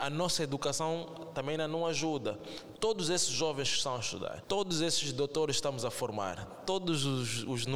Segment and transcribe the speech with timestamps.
[0.00, 2.38] a nossa educação também não ajuda.
[2.78, 7.04] Todos esses jovens que estão a estudar, todos esses doutores que estamos a formar, todos
[7.04, 7.66] os, os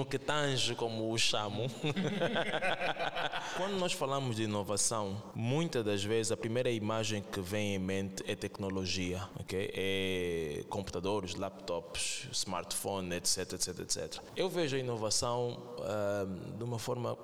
[0.76, 1.66] como os chamam.
[3.56, 8.22] Quando nós falamos de inovação, muitas das vezes a primeira imagem que vem em mente
[8.26, 9.70] é tecnologia, ok?
[9.74, 14.22] É computadores, laptops, smartphone, etc, etc, etc.
[14.36, 17.16] Eu vejo a inovação uh, de uma forma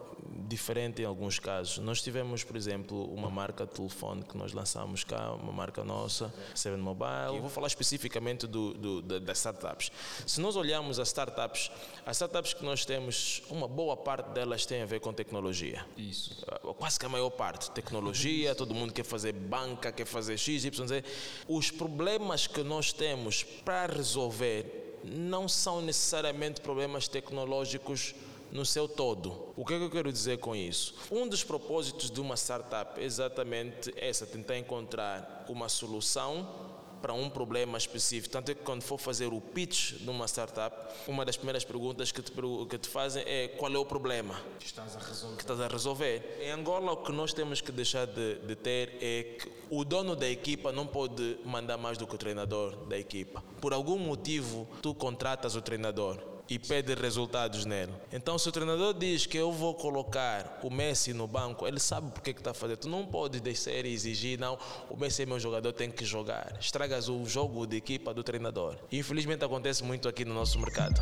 [0.49, 1.79] diferente em alguns casos.
[1.79, 6.20] Nós tivemos, por exemplo, uma marca de telefone que nós lançamos cá, uma marca nossa,
[6.55, 7.37] Seven Mobile.
[7.37, 9.91] Eu vou falar especificamente do, do, das startups.
[10.27, 11.71] Se nós olharmos as startups,
[12.05, 15.87] as startups que nós temos, uma boa parte delas tem a ver com tecnologia.
[15.97, 16.45] Isso.
[16.65, 17.71] Uh, quase que a maior parte.
[17.71, 21.05] Tecnologia, todo mundo quer fazer banca, quer fazer X, Y, Z.
[21.49, 28.15] Os problemas que nós temos para resolver não são necessariamente problemas tecnológicos
[28.53, 29.53] no seu todo.
[29.57, 30.95] O que, é que eu quero dizer com isso?
[31.11, 37.29] Um dos propósitos de uma startup é exatamente essa, tentar encontrar uma solução para um
[37.31, 38.33] problema específico.
[38.33, 40.77] Tanto é que quando for fazer o pitch de uma startup,
[41.09, 42.33] uma das primeiras perguntas que te,
[42.69, 45.41] que te fazem é qual é o problema que estás a resolver.
[45.41, 46.39] Estás a resolver.
[46.43, 50.15] Em Angola, o que nós temos que deixar de, de ter é que o dono
[50.15, 53.43] da equipa não pode mandar mais do que o treinador da equipa.
[53.61, 57.93] Por algum motivo, tu contratas o treinador e pede resultados nele.
[58.13, 62.11] Então, se o treinador diz que eu vou colocar o Messi no banco, ele sabe
[62.11, 62.79] porque que está fazendo.
[62.79, 64.59] Tu não pode descer e exigir, não,
[64.91, 66.59] o Messi é meu jogador, tem que jogar.
[66.61, 68.77] Estragas o jogo de equipa do treinador.
[68.91, 71.01] Infelizmente acontece muito aqui no nosso mercado.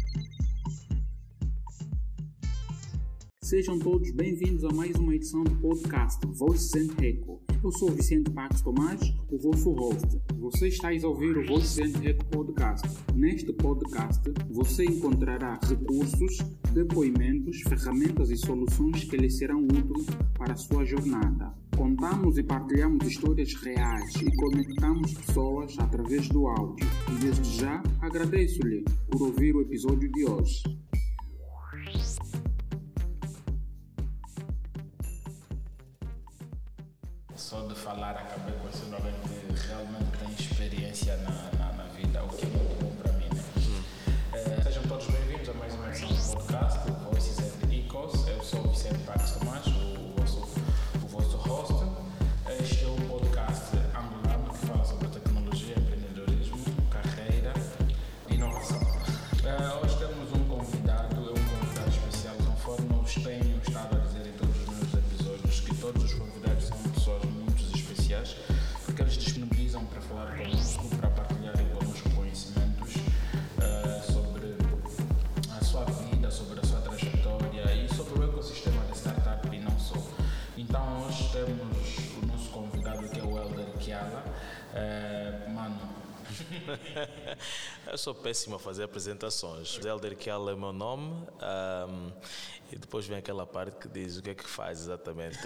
[3.40, 7.47] Sejam todos bem-vindos a mais uma edição do podcast Voices and Echo.
[7.62, 10.20] Eu sou Vicente Pax Tomás, o vosso host.
[10.38, 12.88] Você está a ouvir o Voices and Echo podcast.
[13.14, 16.38] Neste podcast, você encontrará recursos,
[16.72, 20.06] depoimentos, ferramentas e soluções que lhe serão úteis
[20.38, 21.52] para a sua jornada.
[21.76, 26.86] Contamos e partilhamos histórias reais e conectamos pessoas através do áudio.
[27.10, 30.62] E desde já agradeço-lhe por ouvir o episódio de hoje.
[37.58, 42.28] Só de falar acabei conhecendo alguém que realmente tem experiência na, na, na vida, o
[42.28, 43.28] que é muito bom para mim.
[43.34, 43.42] Né?
[43.56, 43.82] Hum.
[44.32, 46.78] É, sejam todos bem-vindos a mais uma edição do podcast
[47.10, 48.28] Voices and Echoes.
[48.28, 49.64] Eu sou o Vicente Pax Tomás,
[81.44, 84.24] temos o nosso convidado que é o Elder Kiala.
[84.72, 85.78] Uh, mano,
[87.86, 89.78] eu sou péssimo a fazer apresentações.
[89.84, 91.12] Elder Kiala é meu nome.
[91.40, 92.12] Um,
[92.72, 95.38] e depois vem aquela parte que diz o que é que faz exatamente.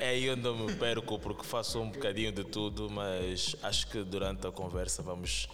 [0.00, 4.02] É aí onde eu me perco, porque faço um bocadinho de tudo, mas acho que
[4.02, 5.48] durante a conversa vamos,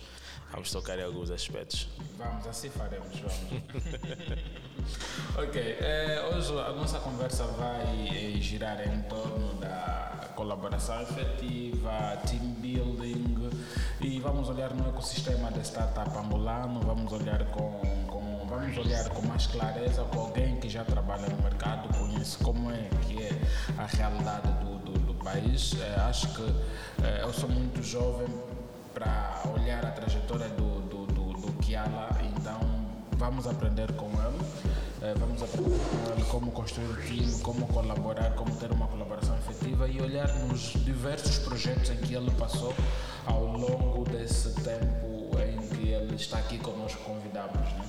[0.51, 1.89] vamos tocar em alguns aspectos.
[2.17, 3.63] Vamos, assim faremos, vamos.
[5.49, 13.51] ok, é, hoje a nossa conversa vai girar em torno da colaboração efetiva, team building
[14.01, 19.23] e vamos olhar no ecossistema da startup angolano, vamos olhar com, com vamos olhar com
[19.27, 23.31] mais clareza com alguém que já trabalha no mercado, conhece como é que é
[23.79, 25.75] a realidade do, do, do país.
[25.81, 26.43] É, acho que
[27.23, 28.27] eu sou muito jovem
[28.95, 32.61] para olhar a trajetória do, do, do, do Kiala, então
[33.17, 34.41] vamos aprender com ele.
[35.03, 39.37] É, vamos aprender com ele como construir um time, como colaborar, como ter uma colaboração
[39.39, 42.75] efetiva e olhar nos diversos projetos em que ele passou
[43.27, 47.73] ao longo desse tempo em que ele está aqui conosco convidamos.
[47.73, 47.85] Né?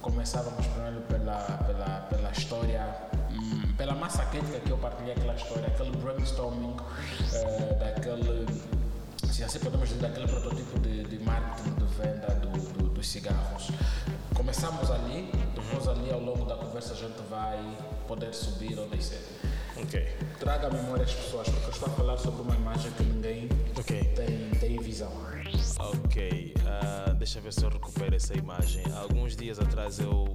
[0.00, 2.86] Começávamos primeiro pela, pela, pela história,
[3.30, 8.46] hum, pela massa crítica que eu partilhei aquela história, aquele brainstorming, uh, daquele,
[9.32, 13.70] se assim podemos dizer, daquele protótipo de, de marketing de venda do, do, dos cigarros.
[14.34, 17.58] Começamos ali, depois ali ao longo da conversa a gente vai
[18.06, 19.22] poder subir ou descer.
[19.76, 20.06] Ok.
[20.38, 23.48] Traga a memória às pessoas, porque eu estou a falar sobre uma imagem que ninguém
[23.78, 24.04] okay.
[24.14, 25.10] tem, tem visão.
[25.78, 28.84] Ok, uh, deixa eu ver se eu recupero essa imagem.
[28.92, 30.34] Alguns dias atrás eu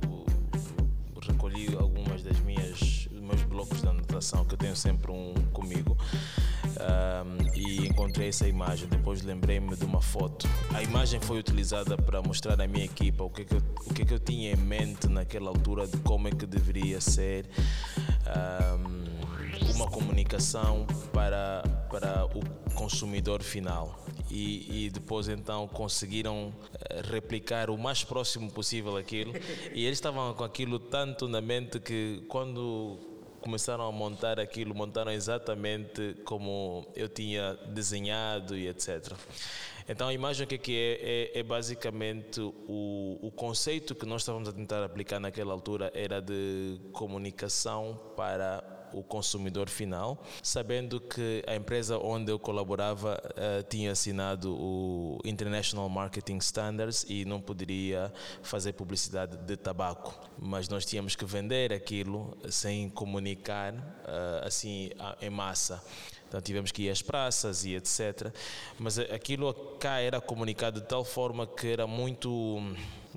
[1.22, 5.98] recolhi algumas das minhas meus blocos de anotação que eu tenho sempre um comigo
[6.80, 8.88] um, e encontrei essa imagem.
[8.88, 10.48] Depois lembrei-me de uma foto.
[10.74, 13.94] A imagem foi utilizada para mostrar à minha equipa o que, é que eu, o
[13.94, 17.50] que, é que eu tinha em mente naquela altura de como é que deveria ser
[18.28, 24.00] um, uma comunicação para, para o consumidor final.
[24.30, 26.54] E, e, depois então conseguiram
[26.90, 29.34] eh, replicar o mais próximo possível aquilo.
[29.74, 33.00] E eles estavam com aquilo tanto na mente que quando
[33.42, 39.14] começaram a montar aquilo, montaram exatamente como eu tinha desenhado e etc.
[39.90, 44.50] Então a imagem que aqui é, é, é basicamente o, o conceito que nós estávamos
[44.50, 51.56] a tentar aplicar naquela altura era de comunicação para o consumidor final, sabendo que a
[51.56, 58.12] empresa onde eu colaborava uh, tinha assinado o International Marketing Standards e não poderia
[58.42, 64.92] fazer publicidade de tabaco, mas nós tínhamos que vender aquilo sem comunicar uh, assim
[65.22, 65.84] em massa.
[66.28, 68.34] Então tivemos que ir às praças e etc.
[68.78, 72.62] Mas aquilo cá era comunicado de tal forma que era muito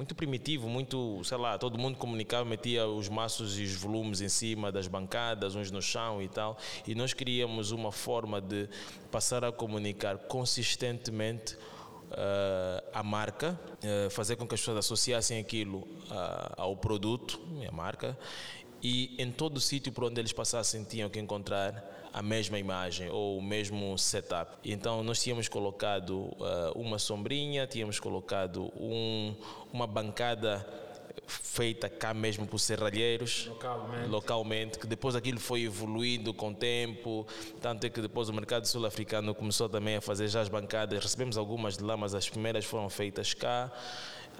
[0.01, 4.31] muito primitivo, muito, sei lá, todo mundo comunicava, metia os maços e os volumes em
[4.31, 6.57] cima das bancadas, uns no chão e tal.
[6.87, 8.67] E nós queríamos uma forma de
[9.11, 11.57] passar a comunicar consistentemente
[12.11, 17.71] Uh, a marca, uh, fazer com que as pessoas associassem aquilo uh, ao produto, a
[17.71, 18.19] marca,
[18.83, 23.09] e em todo o sítio por onde eles passassem tinham que encontrar a mesma imagem
[23.09, 24.57] ou o mesmo setup.
[24.65, 29.35] Então nós tínhamos colocado uh, uma sombrinha, tínhamos colocado um,
[29.73, 30.67] uma bancada
[31.31, 34.09] feita cá mesmo por serralheiros localmente.
[34.09, 37.27] localmente, que depois aquilo foi evoluindo com o tempo,
[37.61, 41.39] tanto é que depois o mercado sul-africano começou também a fazer já as bancadas, recebemos
[41.39, 43.73] algumas de lá, mas as primeiras foram feitas cá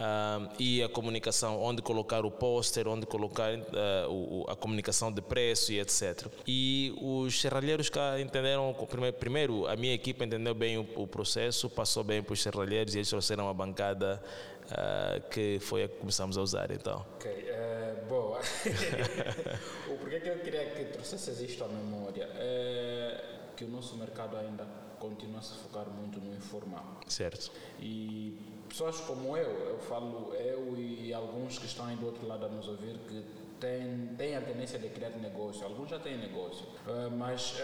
[0.01, 3.63] uh, e a comunicação, onde colocar o póster, onde colocar uh,
[4.09, 6.27] o, a comunicação de preço e etc.
[6.47, 8.75] E os serralheiros cá entenderam,
[9.19, 12.99] primeiro, a minha equipe entendeu bem o, o processo, passou bem para os serralheiros e
[12.99, 14.23] eles trouxeram uma bancada
[14.71, 17.05] uh, que foi a que começamos a usar então.
[17.17, 18.41] Ok, uh, boa.
[19.89, 24.37] o porquê que eu queria que trouxesses isto à memória é que o nosso mercado
[24.37, 24.67] ainda
[24.99, 27.01] continua a se focar muito no informal.
[27.07, 27.51] Certo.
[27.79, 28.39] E
[28.69, 32.49] pessoas como eu, eu falo eu e alguns que estão aí do outro lado a
[32.49, 33.25] nos ouvir, que
[33.59, 35.65] têm, têm a tendência de criar negócio.
[35.65, 37.57] Alguns já têm negócio, uh, mas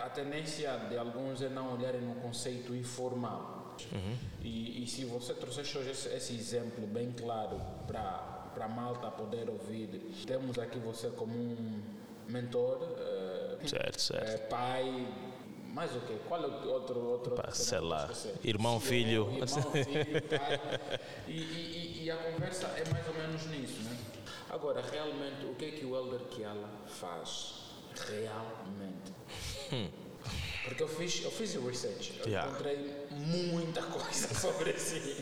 [0.00, 3.61] a tendência de alguns é não olharem no conceito informal.
[3.92, 4.16] Uhum.
[4.42, 9.10] E, e, se você trouxer hoje esse, esse exemplo bem claro para para a malta
[9.10, 9.88] poder ouvir,
[10.26, 11.82] temos aqui você como um
[12.28, 14.48] mentor, uh, certo, certo.
[14.48, 15.08] pai,
[15.72, 16.18] mais o quê?
[16.28, 17.34] Qual é o outro outro?
[17.34, 18.10] Pá, sei lá.
[18.44, 19.28] Irmão, filho.
[19.32, 20.60] Irmão, filho, pai.
[21.26, 23.96] E, e, e, a conversa é mais ou menos nisso, né?
[24.50, 27.62] Agora, realmente, o que é que o Elder Kiala faz?
[28.08, 29.12] Realmente.
[29.72, 30.01] Hum.
[30.64, 32.48] Porque eu fiz, eu fiz o research, eu yeah.
[32.48, 32.78] encontrei
[33.10, 35.16] muita coisa sobre si.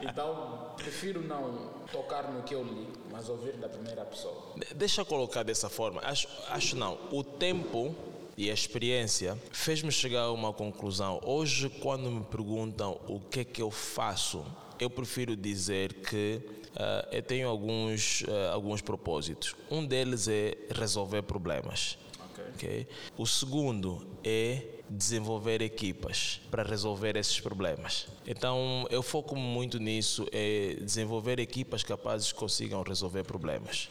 [0.00, 4.54] então, prefiro não tocar no que eu li, mas ouvir da primeira pessoa.
[4.74, 6.00] Deixa eu colocar dessa forma.
[6.04, 6.98] Acho, acho não.
[7.10, 7.94] O tempo
[8.36, 11.20] e a experiência fez-me chegar a uma conclusão.
[11.24, 14.44] Hoje, quando me perguntam o que é que eu faço,
[14.78, 16.40] eu prefiro dizer que
[16.74, 19.56] uh, eu tenho alguns, uh, alguns propósitos.
[19.70, 21.98] Um deles é resolver problemas.
[22.32, 22.44] Okay.
[22.54, 22.86] okay?
[23.16, 28.06] O segundo é desenvolver equipas para resolver esses problemas.
[28.26, 33.88] Então eu foco muito nisso, é desenvolver equipas capazes que consigam resolver problemas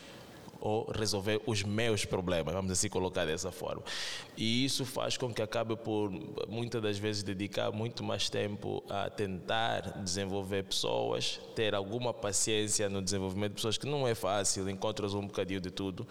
[0.66, 3.84] ou resolver os meus problemas, vamos assim colocar dessa forma.
[4.36, 6.10] E isso faz com que acabe por,
[6.50, 13.00] muitas das vezes, dedicar muito mais tempo a tentar desenvolver pessoas, ter alguma paciência no
[13.00, 16.08] desenvolvimento de pessoas, que não é fácil, encontras um bocadinho de tudo,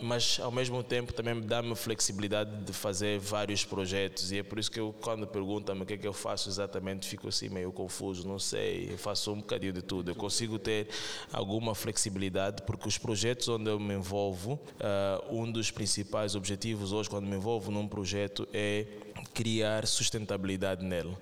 [0.00, 4.32] mas ao mesmo tempo também dá-me flexibilidade de fazer vários projetos.
[4.32, 7.06] E é por isso que eu, quando perguntam-me o que é que eu faço exatamente,
[7.06, 10.10] fico assim meio confuso, não sei, eu faço um bocadinho de tudo.
[10.10, 10.88] Eu consigo ter
[11.32, 16.92] alguma flexibilidade, porque os projetos onde eu me me envolvo, uh, um dos principais objetivos
[16.92, 18.86] hoje, quando me envolvo num projeto, é
[19.34, 21.16] criar sustentabilidade nele.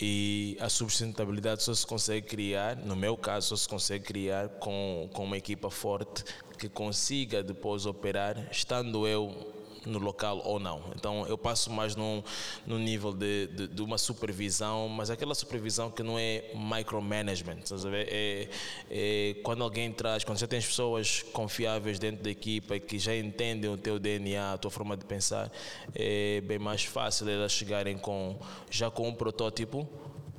[0.00, 5.08] E a sustentabilidade só se consegue criar, no meu caso, só se consegue criar com,
[5.12, 6.24] com uma equipa forte
[6.56, 10.82] que consiga depois operar, estando eu no local ou não.
[10.94, 12.22] Então eu passo mais num,
[12.66, 17.58] num nível de, de, de, uma supervisão, mas aquela supervisão que não é micromanagement.
[17.94, 18.48] É,
[18.90, 23.70] é, quando alguém traz, quando já tens pessoas confiáveis dentro da equipa que já entendem
[23.70, 25.50] o teu DNA, a tua forma de pensar,
[25.94, 28.38] é bem mais fácil elas chegarem com
[28.70, 29.88] já com um protótipo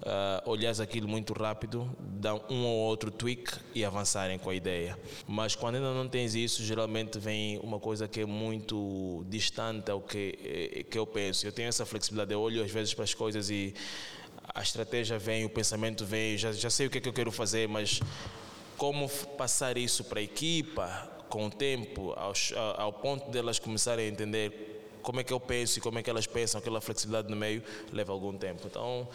[0.01, 4.98] uh, olhares aquilo muito rápido, dão um ou outro tweak e avançarem com a ideia.
[5.27, 10.01] Mas quando ainda não tens isso, geralmente vem uma coisa que é muito distante ao
[10.01, 11.46] que, eh, que eu penso.
[11.46, 13.74] Eu tenho essa flexibilidade, eu olho às vezes para as coisas e
[14.53, 17.32] a estratégia vem, o pensamento vem, já, já sei o que é que eu quero
[17.32, 18.00] fazer, mas
[18.77, 20.88] como passar isso para a equipa
[21.29, 22.34] com o tempo, ao,
[22.77, 24.70] ao ponto delas começarem a entender
[25.01, 27.63] como é que eu penso e como é que elas pensam, aquela flexibilidade no meio
[27.91, 28.63] leva algum tempo.
[28.65, 29.08] Então,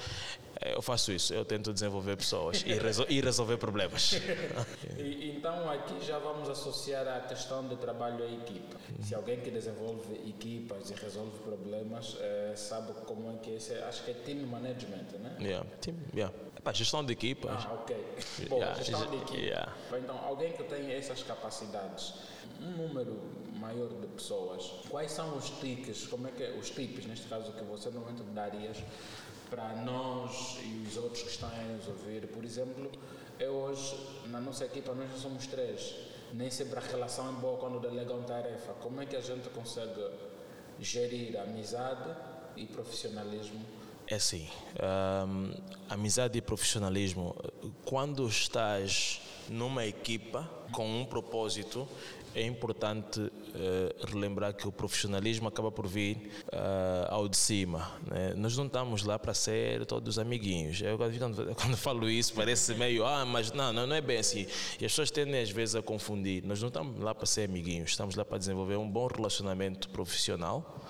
[0.61, 4.13] eu faço isso, eu tento desenvolver pessoas e, resol e resolver problemas.
[4.99, 8.77] e, então, aqui já vamos associar a questão de trabalho em equipa.
[9.03, 14.05] Se alguém que desenvolve equipas e resolve problemas, é, sabe como é que é, acho
[14.05, 15.37] que é team management, né?
[15.41, 16.35] Yeah, team, yeah.
[16.57, 17.65] Epá, gestão de equipas.
[17.67, 17.97] Ah, ok.
[18.49, 19.37] Bom, yeah, gestão de equipa.
[19.37, 19.73] Yeah.
[19.99, 22.15] Então, alguém que tem essas capacidades,
[22.61, 23.21] um número
[23.55, 27.53] maior de pessoas, quais são os tiques, como é que é, os tipos, neste caso,
[27.53, 28.77] que você normalmente darias
[29.55, 32.27] para nós e os outros que estão a nos ouvir.
[32.27, 32.91] Por exemplo,
[33.39, 33.97] eu hoje,
[34.27, 35.95] na nossa equipa, nós somos três.
[36.33, 38.73] Nem sempre a relação é boa quando delegam tarefa.
[38.75, 40.11] Como é que a gente consegue
[40.81, 42.11] gerir amizade
[42.57, 43.65] e profissionalismo?
[44.09, 44.51] É assim,
[45.29, 45.55] um,
[45.89, 47.37] amizade e profissionalismo,
[47.85, 51.89] quando estás numa equipa com um propósito,
[52.35, 57.93] é importante uh, relembrar que o profissionalismo acaba por vir uh, ao de cima.
[58.11, 58.35] Né?
[58.37, 60.81] Nós não estamos lá para ser todos amiguinhos.
[60.83, 60.99] Eu,
[61.57, 64.47] quando, falo isso, parece meio, ah, mas não, não, não é bem assim.
[64.81, 66.45] E as pessoas tendem às vezes a confundir.
[66.45, 70.85] Nós não estamos lá para ser amiguinhos, estamos lá para desenvolver um bom relacionamento profissional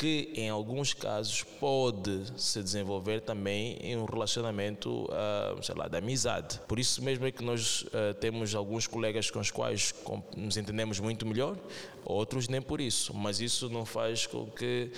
[0.00, 5.98] que em alguns casos pode se desenvolver também em um relacionamento, uh, sei lá, de
[5.98, 6.58] amizade.
[6.66, 9.94] Por isso mesmo é que nós uh, temos alguns colegas com os quais
[10.34, 11.54] nos entendemos muito melhor,
[12.02, 14.90] outros nem por isso, mas isso não faz com que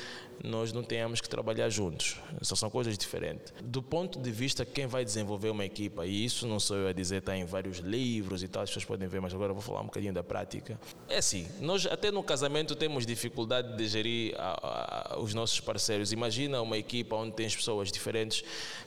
[0.42, 2.16] nós não tenhamos que trabalhar juntos.
[2.42, 3.52] Só são coisas diferentes.
[3.62, 6.92] Do ponto de vista quem vai desenvolver uma equipa, e isso não sou eu a
[6.92, 9.80] dizer, está em vários livros e tal, as pessoas podem ver, mas agora vou falar
[9.80, 10.78] um bocadinho da prática.
[11.08, 16.12] É assim, nós até no casamento temos dificuldade de gerir a, a, os nossos parceiros.
[16.12, 18.42] Imagina uma equipa onde tens pessoas diferentes,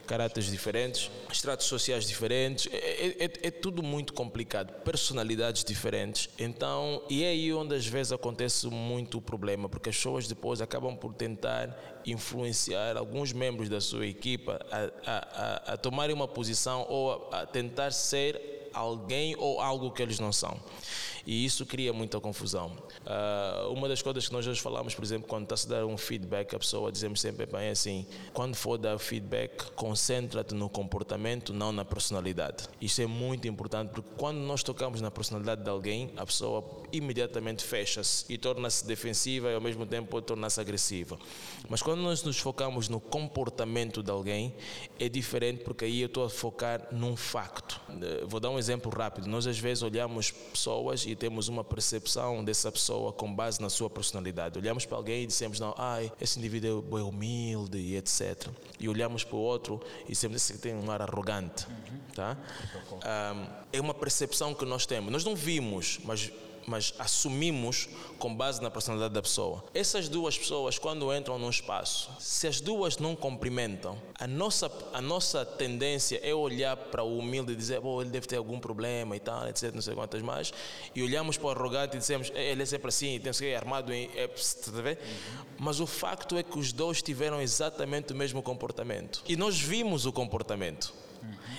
[0.05, 6.29] caráteres diferentes, estratos sociais diferentes, é, é, é, é tudo muito complicado, personalidades diferentes.
[6.37, 10.61] Então, e é aí onde às vezes acontece muito o problema, porque as pessoas depois
[10.61, 11.75] acabam por tentar tentar
[12.05, 17.45] influenciar alguns membros da sua equipa a, a, a, tomarem uma posição ou a, a
[17.45, 20.59] tentar ser alguém ou algo que eles não são.
[21.25, 22.71] E isso cria muita confusão.
[23.01, 25.97] Uh, uma das coisas que nós hoje falamos, por exemplo, quando está-se a dar um
[25.97, 31.71] feedback, a pessoa dizemos sempre bem assim: quando for dar feedback, concentra-te no comportamento, não
[31.71, 32.67] na personalidade.
[32.79, 37.63] Isso é muito importante porque quando nós tocamos na personalidade de alguém, a pessoa imediatamente
[37.63, 41.17] fecha-se e torna-se defensiva e ao mesmo tempo pode tornar-se agressiva.
[41.67, 44.53] Mas quando nós nos focamos no comportamento de alguém,
[44.99, 47.81] é diferente porque aí eu estou a focar num facto.
[47.89, 49.27] Uh, vou dar um exemplo rápido.
[49.27, 53.89] Nós às vezes olhamos pessoas e temos uma percepção dessa pessoa com base na sua
[53.89, 54.59] personalidade.
[54.59, 58.47] Olhamos para alguém e dizemos, não, ai, esse indivíduo é humilde e etc.
[58.79, 61.65] E olhamos para o outro e dizemos, esse tem um ar arrogante.
[61.67, 61.99] Uhum.
[62.13, 62.37] Tá?
[62.93, 65.11] Um, é uma percepção que nós temos.
[65.11, 66.31] Nós não vimos, mas
[66.67, 69.63] mas assumimos com base na personalidade da pessoa.
[69.73, 75.01] Essas duas pessoas, quando entram num espaço, se as duas não cumprimentam, a nossa, a
[75.01, 79.15] nossa tendência é olhar para o humilde e dizer, oh, ele deve ter algum problema
[79.15, 80.53] e tal, etc, não sei quantas mais,
[80.93, 84.09] e olhamos para o arrogante e dizemos, ele é sempre assim, tem que armado em.
[84.15, 84.29] É.
[85.57, 89.23] Mas o facto é que os dois tiveram exatamente o mesmo comportamento.
[89.27, 90.93] E nós vimos o comportamento.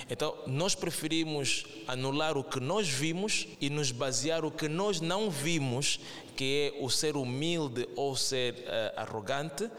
[0.08, 5.30] Então, nós preferimos anular o que nós vimos e nos basear o que nós não
[5.30, 5.98] vimos,
[6.36, 9.70] que é o ser humilde ou ser uh, arrogante,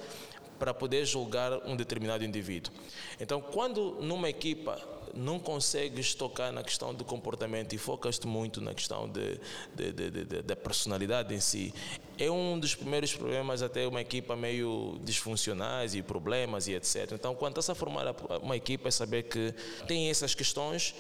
[0.60, 2.74] para poder julgar um determinado indivíduo.
[3.20, 8.74] Então, quando numa equipa não consegues tocar na questão do comportamento e focas-te muito na
[8.74, 9.40] questão de,
[10.44, 11.74] da personalidade em si,
[12.18, 17.12] é um dos primeiros problemas até uma equipa meio disfuncionais e problemas e etc.
[17.14, 19.54] Então, quando estás a formar uma equipa, é saber que
[19.88, 20.96] tem essas questões,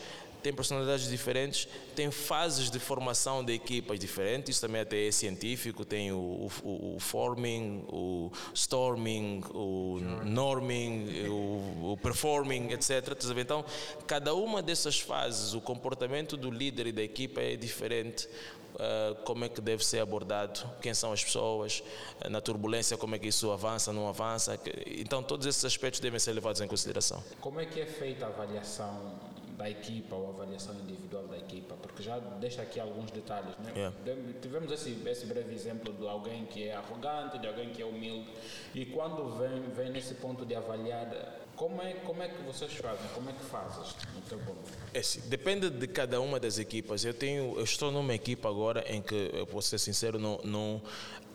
[0.47, 5.83] tem personalidades diferentes, tem fases de formação de equipas diferentes, isso também até é científico,
[5.83, 13.13] tem o, o, o forming, o storming, o norming, o, o performing, etc.
[13.37, 13.65] Então,
[14.05, 18.29] cada uma dessas fases, o comportamento do líder e da equipa é diferente.
[18.75, 21.81] Uh, como é que deve ser abordado, quem são as pessoas,
[22.23, 24.59] uh, na turbulência, como é que isso avança, não avança.
[24.85, 27.23] Então, todos esses aspectos devem ser levados em consideração.
[27.41, 29.17] Como é que é feita a avaliação
[29.57, 33.57] da equipa ou avaliação individual da equipa, porque já deixa aqui alguns detalhes.
[33.57, 33.71] Né?
[33.75, 33.95] Yeah.
[34.39, 38.29] Tivemos esse, esse breve exemplo de alguém que é arrogante, de alguém que é humilde,
[38.75, 41.09] e quando vem, vem nesse ponto de avaliar,
[41.55, 43.09] como é, como é que vocês fazem?
[43.15, 44.61] Como é que fazes no teu ponto?
[44.93, 47.03] É assim, depende de cada uma das equipas.
[47.03, 50.79] Eu tenho, eu estou numa equipa agora em que, eu posso ser sincero, não, não,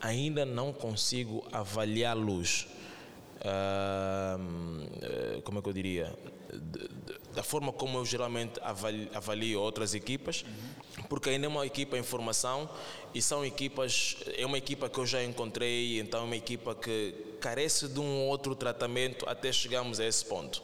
[0.00, 2.68] ainda não consigo avaliá-los
[3.44, 6.14] uh, como é que eu diria,
[7.34, 10.44] da forma como eu geralmente avalio, avalio outras equipas,
[11.08, 12.68] porque ainda é uma equipa em formação
[13.14, 17.14] e são equipas, é uma equipa que eu já encontrei, então é uma equipa que
[17.40, 20.62] carece de um outro tratamento até chegarmos a esse ponto.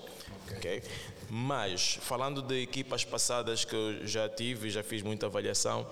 [0.57, 0.83] Okay.
[1.31, 5.87] Mas, falando de equipas passadas que eu já tive, já fiz muita avaliação,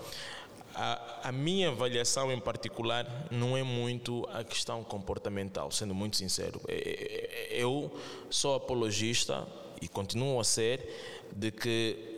[0.77, 6.61] a, a, minha avaliação em particular não é muito a questão comportamental, sendo muito sincero.
[6.69, 7.91] É, é, é, eu
[8.29, 9.49] sou apologista
[9.81, 12.13] e continuo a ser de que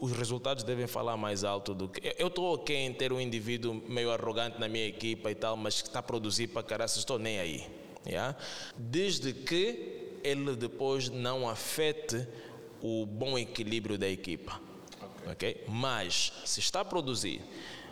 [0.00, 2.14] os resultados devem falar mais alto do que.
[2.18, 5.82] Eu estou ok em ter um indivíduo meio arrogante na minha equipa e tal, mas
[5.82, 7.66] que está a produzir para caralho, estou nem aí.
[8.06, 8.34] Yeah?
[8.78, 12.26] Desde que ele depois não afete
[12.80, 14.58] o bom equilíbrio da equipa.
[15.22, 15.32] Okay.
[15.32, 15.64] okay?
[15.68, 17.42] Mas, se está a produzir,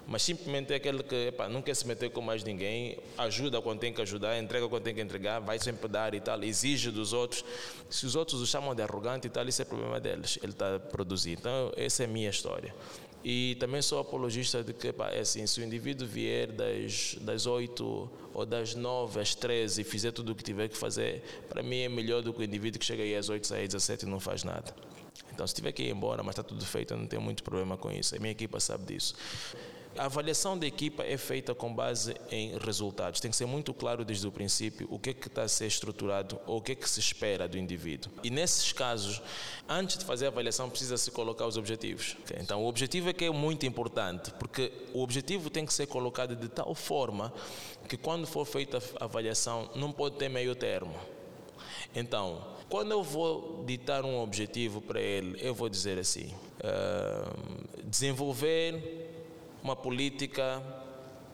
[0.07, 3.81] mas simplesmente é aquele que epa, não quer se meter com mais ninguém, ajuda quando
[3.81, 7.13] tem que ajudar, entrega quando tem que entregar, vai sempre dar e tal, exige dos
[7.13, 7.45] outros.
[7.89, 10.77] Se os outros o chamam de arrogante e tal, isso é problema deles, ele está
[10.77, 11.33] a produzir.
[11.33, 12.75] Então, essa é a minha história.
[13.23, 18.11] E também sou apologista de que, é assim, se o indivíduo vier das, das 8
[18.33, 21.81] ou das 9 às 13 e fizer tudo o que tiver que fazer, para mim
[21.81, 24.09] é melhor do que o indivíduo que chega aí às 8, sai às 17 e
[24.09, 24.75] não faz nada.
[25.33, 27.77] Então, se tiver que ir embora, mas está tudo feito, eu não tenho muito problema
[27.77, 28.17] com isso.
[28.17, 29.15] A minha equipa sabe disso.
[29.99, 33.21] A avaliação da equipa é feita com base em resultados.
[33.21, 35.67] Tem que ser muito claro desde o princípio o que é que está a ser
[35.67, 38.13] estruturado ou o que é que se espera do indivíduo.
[38.23, 39.21] E nesses casos,
[39.69, 42.17] antes de fazer a avaliação, precisa se colocar os objetivos.
[42.39, 46.37] Então, o objetivo é que é muito importante, porque o objetivo tem que ser colocado
[46.37, 47.33] de tal forma
[47.89, 50.95] que quando for feita a avaliação, não pode ter meio termo.
[51.95, 59.00] Então, quando eu vou ditar um objetivo para ele, eu vou dizer assim: uh, desenvolver
[59.63, 60.63] uma política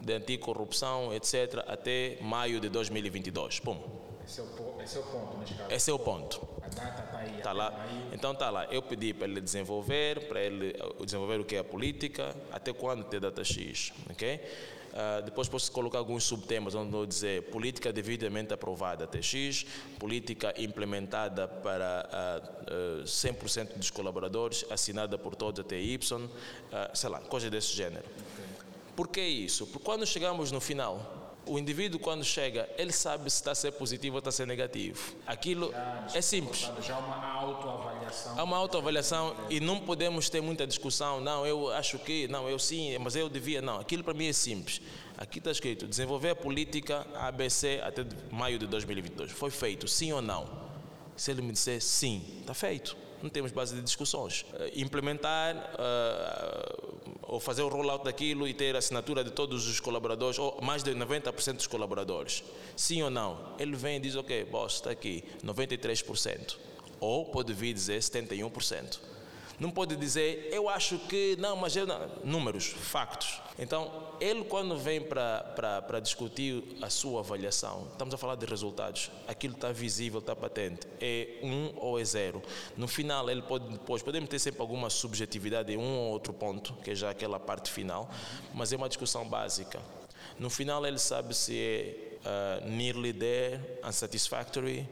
[0.00, 3.60] de anticorrupção, etc., até maio de 2022.
[3.60, 3.78] Pum.
[4.26, 5.72] Esse é o, esse é o ponto, neste caso.
[5.72, 6.48] Esse é o ponto.
[6.60, 7.40] A data está aí.
[7.42, 7.70] Tá lá.
[7.70, 8.08] Maio.
[8.12, 8.64] Então está lá.
[8.66, 13.04] Eu pedi para ele desenvolver, para ele desenvolver o que é a política, até quando
[13.04, 13.92] ter data X.
[14.10, 14.40] ok?
[14.96, 19.66] Uh, depois posso colocar alguns subtemas onde vou dizer política devidamente aprovada até X,
[19.98, 22.08] política implementada para
[22.66, 26.30] uh, uh, 100% dos colaboradores, assinada por todos até Y, uh,
[26.94, 28.06] sei lá, coisa desse gênero.
[28.96, 29.66] Por que isso?
[29.66, 33.72] Porque quando chegamos no final, o indivíduo, quando chega, ele sabe se está a ser
[33.72, 35.14] positivo ou está a ser negativo.
[35.26, 35.72] Aquilo
[36.12, 36.70] é simples.
[36.82, 38.38] Já uma autoavaliação.
[38.38, 41.20] Há uma autoavaliação e não podemos ter muita discussão.
[41.20, 43.62] Não, eu acho que, não, eu sim, mas eu devia.
[43.62, 44.80] Não, aquilo para mim é simples.
[45.16, 49.30] Aqui está escrito: desenvolver a política ABC até maio de 2022.
[49.30, 50.66] Foi feito, sim ou não?
[51.16, 52.96] Se ele me disser sim, está feito.
[53.22, 54.42] Não temos base de discussões.
[54.52, 55.56] Uh, implementar.
[55.74, 56.95] Uh,
[57.28, 60.82] ou fazer o rollout daquilo e ter a assinatura de todos os colaboradores, ou mais
[60.82, 62.44] de 90% dos colaboradores.
[62.76, 63.54] Sim ou não?
[63.58, 66.56] Ele vem e diz, ok, boss, está aqui, 93%.
[67.00, 68.98] Ou pode vir dizer 71%.
[69.58, 72.08] Não pode dizer, eu acho que, não, mas eu não.
[72.22, 73.40] Números, factos.
[73.58, 73.90] Então,
[74.20, 79.10] ele, quando vem para discutir a sua avaliação, estamos a falar de resultados.
[79.26, 80.86] Aquilo está visível, está patente.
[81.00, 82.42] É um ou é zero.
[82.76, 86.74] No final, ele pode depois, podemos ter sempre alguma subjetividade em um ou outro ponto,
[86.84, 88.10] que é já aquela parte final,
[88.52, 89.80] mas é uma discussão básica.
[90.38, 94.86] No final, ele sabe se é uh, nearly there, unsatisfactory,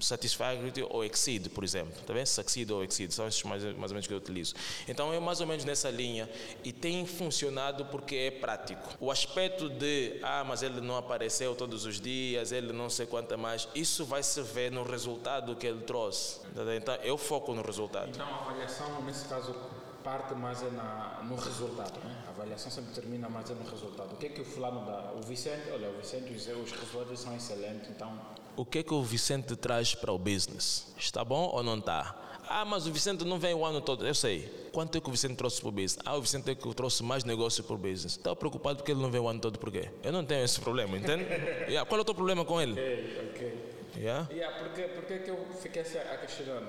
[0.00, 1.92] satisfactory ou exceed, por exemplo.
[2.06, 2.26] Tá vendo?
[2.26, 4.54] Succeed ou exceed, são esses mais, mais ou menos que eu utilizo.
[4.86, 6.28] Então é mais ou menos nessa linha
[6.64, 8.94] e tem funcionado porque é prático.
[9.00, 13.36] O aspecto de, ah, mas ele não apareceu todos os dias, ele não sei quanto
[13.38, 16.40] mais, isso vai se ver no resultado que ele trouxe.
[16.54, 18.10] Tá então eu foco no resultado.
[18.10, 19.54] Então a avaliação, nesse caso,
[20.02, 22.22] parte mais é na, no resultado, né?
[22.26, 24.12] A avaliação sempre termina mais é no resultado.
[24.12, 25.12] O que é que o fulano dá?
[25.12, 28.16] O Vicente, olha, o Vicente, os resultados são excelentes, então
[28.56, 30.86] o que é que o Vicente traz para o business?
[30.98, 32.22] Está bom ou não está?
[32.48, 34.06] Ah, mas o Vicente não vem o ano todo.
[34.06, 34.48] Eu sei.
[34.72, 35.98] Quanto é que o Vicente trouxe para o business?
[36.04, 38.12] Ah, o Vicente é que trouxe mais negócio para o business.
[38.12, 39.90] Estava preocupado porque ele não vem o ano todo, por quê?
[40.02, 41.24] Eu não tenho esse problema, entende?
[41.68, 41.84] yeah.
[41.84, 42.72] Qual é o teu problema com ele?
[42.72, 43.76] Ok, ok.
[43.96, 44.28] Yeah?
[44.30, 46.68] Yeah, porque, porque que eu fiquei a questionando?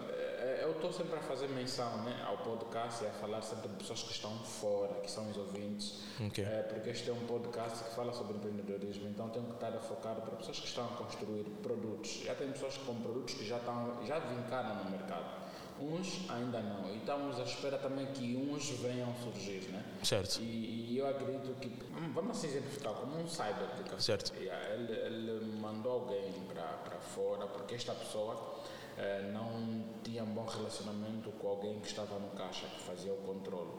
[0.67, 4.03] Eu estou sempre a fazer menção né, ao podcast e a falar sempre de pessoas
[4.03, 6.43] que estão fora, que são os ouvintes, okay.
[6.43, 9.79] é, porque este é um podcast que fala sobre empreendedorismo, então tenho que estar a
[9.79, 12.21] focar para pessoas que estão a construir produtos.
[12.25, 15.47] Já tem pessoas com produtos que já, estão, já vincaram no mercado
[15.79, 16.89] uns ainda não.
[16.89, 19.85] E estamos à espera também que uns venham surgir, né?
[20.03, 20.39] Certo.
[20.41, 23.67] E, e eu acredito que, hum, vamos assim exemplificar, como um cyber.
[23.99, 24.33] Certo.
[24.35, 28.57] Ele, ele mandou alguém para fora porque esta pessoa
[28.97, 33.17] eh, não tinha um bom relacionamento com alguém que estava no caixa, que fazia o
[33.17, 33.71] controle.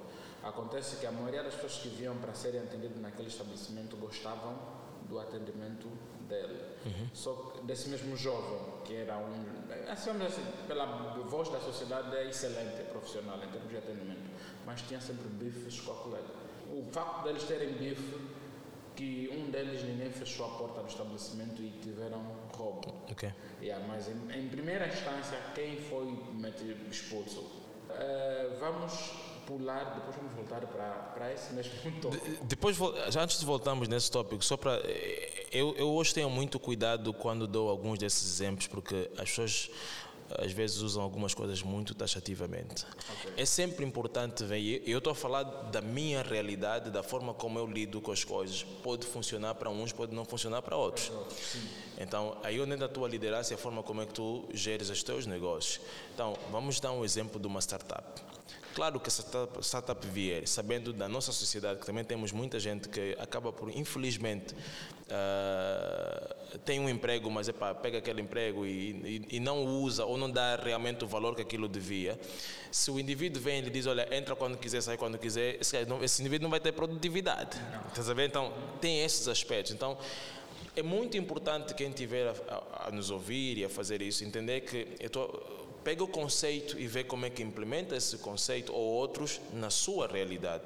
[0.43, 4.57] Acontece que a maioria das pessoas que vinham para serem atendidas naquele estabelecimento gostavam
[5.09, 5.89] do atendimento
[6.29, 6.59] dele.
[7.13, 9.91] Só que desse mesmo jovem, que era um.
[9.91, 10.87] Assim, assim, pela
[11.25, 14.31] voz da sociedade, é excelente, profissional em termos de atendimento,
[14.65, 16.29] mas tinha sempre bifes com a colega.
[16.71, 18.15] O facto deles terem bife,
[18.99, 22.21] que um deles ninguém fechou a porta do estabelecimento e tiveram
[22.53, 22.93] roubo.
[23.11, 23.33] Ok.
[23.63, 26.19] Yeah, mas em, em primeira instância, quem foi
[26.91, 27.45] expulso?
[27.91, 28.93] Eh, vamos
[29.47, 30.61] pular, depois vamos voltar
[31.15, 32.25] para, esse mesmo tópico.
[32.29, 32.77] De- Depois,
[33.11, 34.81] já antes de voltarmos nesse tópico, só para.
[35.53, 39.71] Eu, eu hoje tenho muito cuidado quando dou alguns desses exemplos, porque as pessoas
[40.37, 42.85] às vezes usam algumas coisas muito taxativamente.
[43.37, 47.67] É sempre importante ver, eu estou a falar da minha realidade, da forma como eu
[47.67, 48.63] lido com as coisas.
[48.83, 51.11] Pode funcionar para uns, pode não funcionar para outros.
[51.99, 54.91] Então, aí onde entra a tua liderança e a forma como é que tu geres
[54.91, 55.81] os teus negócios.
[56.15, 58.28] Então, vamos dar um exemplo de uma startup.
[58.75, 62.89] Claro que essa startup, startup vier, sabendo da nossa sociedade, que também temos muita gente
[62.89, 64.55] que acaba por, infelizmente,
[65.11, 70.17] ah, tem um emprego, mas epá, pega aquele emprego e, e, e não usa ou
[70.17, 72.19] não dá realmente o valor que aquilo devia.
[72.71, 75.77] Se o indivíduo vem e lhe diz, olha, entra quando quiser, sai quando quiser, esse,
[76.03, 77.59] esse indivíduo não vai ter produtividade.
[77.89, 78.29] Estás a ver?
[78.29, 79.73] Então, tem esses aspectos.
[79.73, 79.99] Então,
[80.77, 84.61] é muito importante quem estiver a, a- a nos ouvir e a fazer isso, entender
[84.61, 89.41] que eu pega o conceito e vê como é que implementa esse conceito ou outros
[89.53, 90.65] na sua realidade.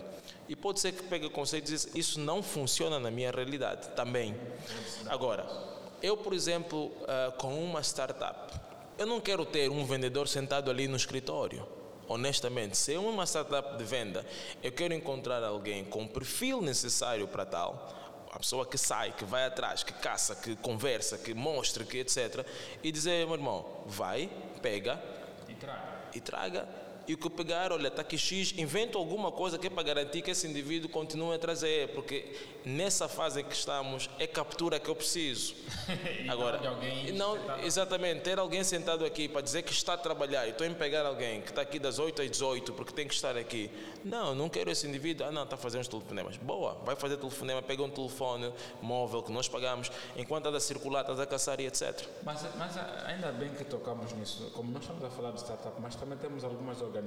[0.48, 3.88] E pode ser que pegue o conceito e diz, isso não funciona na minha realidade
[3.90, 4.34] também.
[5.06, 5.46] Agora,
[6.02, 8.52] eu, por exemplo, ah, com uma startup,
[8.98, 11.66] eu não quero ter um vendedor sentado ali no escritório.
[12.08, 14.26] Honestamente, se é uma startup de venda,
[14.62, 18.01] eu quero encontrar alguém com o perfil necessário para tal,
[18.32, 22.44] a pessoa que sai, que vai atrás, que caça, que conversa, que mostra, que etc.
[22.82, 24.30] E dizer, meu irmão, vai,
[24.62, 25.00] pega
[25.48, 25.82] E traga.
[26.14, 26.68] e traga.
[27.12, 30.30] E que pegar, olha, está aqui X, invento alguma coisa que é para garantir que
[30.30, 32.24] esse indivíduo continue a trazer, porque
[32.64, 35.54] nessa fase em que estamos é captura que eu preciso.
[36.26, 36.58] Agora,
[37.12, 40.70] não exatamente, ter alguém sentado aqui para dizer que está a trabalhar e estou a
[40.70, 43.70] pegar alguém que está aqui das 8 às 18 porque tem que estar aqui.
[44.02, 45.26] Não, não quero esse indivíduo.
[45.26, 46.38] Ah, não, está a fazer uns telefonemas.
[46.38, 51.02] Boa, vai fazer telefonema, pega um telefone móvel que nós pagamos, enquanto está a circular,
[51.02, 52.06] está a caçar e etc.
[52.22, 54.50] Mas, mas ainda bem que tocamos nisso.
[54.54, 57.01] Como nós estamos a falar de startup, mas também temos algumas organizações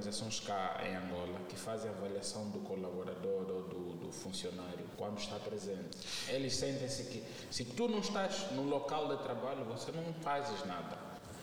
[0.45, 5.97] cá em Angola que fazem avaliação do colaborador ou do, do funcionário quando está presente.
[6.27, 10.97] Eles sentem-se que se tu não estás no local de trabalho, você não fazes nada.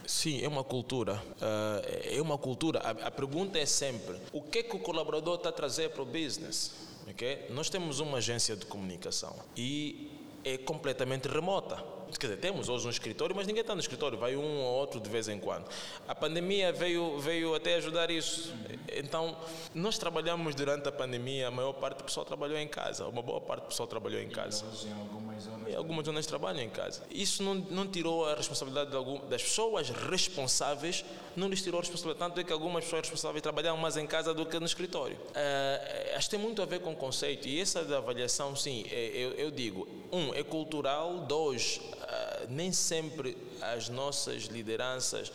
[0.07, 1.23] Sim, é uma cultura.
[1.41, 2.81] Ah, é uma cultura.
[2.81, 6.03] A, a pergunta é sempre: o que é que o colaborador está a trazer para
[6.03, 6.73] o business?
[7.09, 7.47] Ok?
[7.51, 10.11] Nós temos uma agência de comunicação e
[10.45, 11.83] é completamente remota.
[12.19, 15.01] Quer dizer, temos hoje um escritório, mas ninguém está no escritório, vai um ou outro
[15.01, 15.65] de vez em quando.
[16.07, 18.55] A pandemia veio, veio até ajudar isso.
[18.93, 19.37] Então,
[19.75, 23.41] nós trabalhamos durante a pandemia, a maior parte do pessoal trabalhou em casa, uma boa
[23.41, 24.65] parte do pessoal trabalhou em casa.
[25.01, 25.75] Algumas zonas.
[25.75, 27.03] Algumas zonas trabalham em casa.
[27.11, 31.05] Isso não, não tirou a responsabilidade de algum, das pessoas responsáveis,
[31.37, 32.29] não lhes tirou a responsabilidade.
[32.31, 35.17] Tanto é que algumas pessoas responsáveis trabalham mais em casa do que no escritório.
[35.35, 37.49] Ah, acho que tem muito a ver com o conceito.
[37.49, 42.73] E essa da avaliação, sim, é- eu, eu digo: um, é cultural, dois, ah, nem
[42.73, 45.33] sempre as nossas lideranças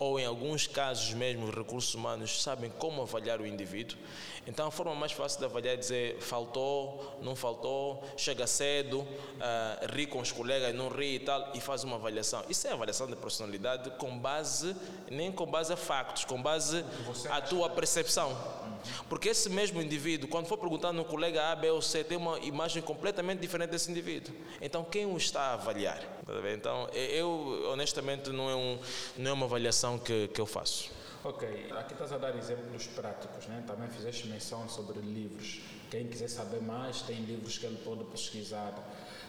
[0.00, 3.98] ou em alguns casos mesmo os recursos humanos sabem como avaliar o indivíduo.
[4.46, 9.06] Então a forma mais fácil de avaliar é dizer faltou, não faltou, chega cedo,
[9.48, 12.44] ah, ri com os colegas, não ri e tal, e faz uma avaliação.
[12.48, 14.76] Isso é avaliação de personalidade com base,
[15.10, 16.84] nem com base a factos, com base
[17.30, 18.36] a tua percepção.
[19.08, 22.38] Porque esse mesmo indivíduo, quando for perguntar no colega A, B ou C, tem uma
[22.40, 24.34] imagem completamente diferente desse indivíduo.
[24.60, 25.98] Então, quem o está a avaliar?
[26.26, 26.34] Tá?
[26.52, 28.78] Então, eu, honestamente, não é, um,
[29.16, 30.90] não é uma avaliação que, que eu faço.
[31.24, 33.64] Ok, aqui estás a dar exemplos práticos, né?
[33.66, 35.60] também fizeste menção sobre livros.
[35.90, 38.72] Quem quiser saber mais, tem livros que ele pode pesquisar.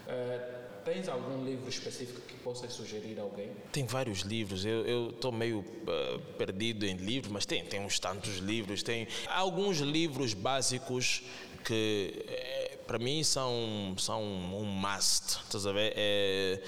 [0.10, 0.40] Eh,
[0.84, 3.52] tens algum livro específico que possas sugerir a alguém?
[3.72, 8.38] Tem vários livros, eu estou meio ah, perdido em livros, mas tem, tem uns tantos
[8.38, 8.82] livros.
[8.82, 11.22] Tem alguns livros básicos
[11.64, 15.42] que, eh, para mim, são, são um must.
[15.44, 15.94] Estás a ver?
[15.96, 16.64] É,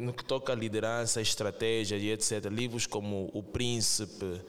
[0.00, 2.46] no que toca a liderança, estratégia e etc.
[2.46, 4.40] Livros como O Príncipe,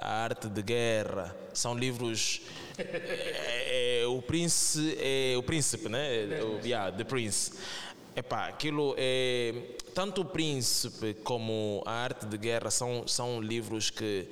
[0.00, 2.40] A Arte de Guerra, são livros.
[2.80, 6.42] É, é, o, príncipe, é, o Príncipe, né?
[6.42, 7.52] O, yeah, The Prince.
[8.16, 9.54] Epá, aquilo é.
[9.94, 14.28] Tanto o Príncipe como a Arte de Guerra são, são livros que,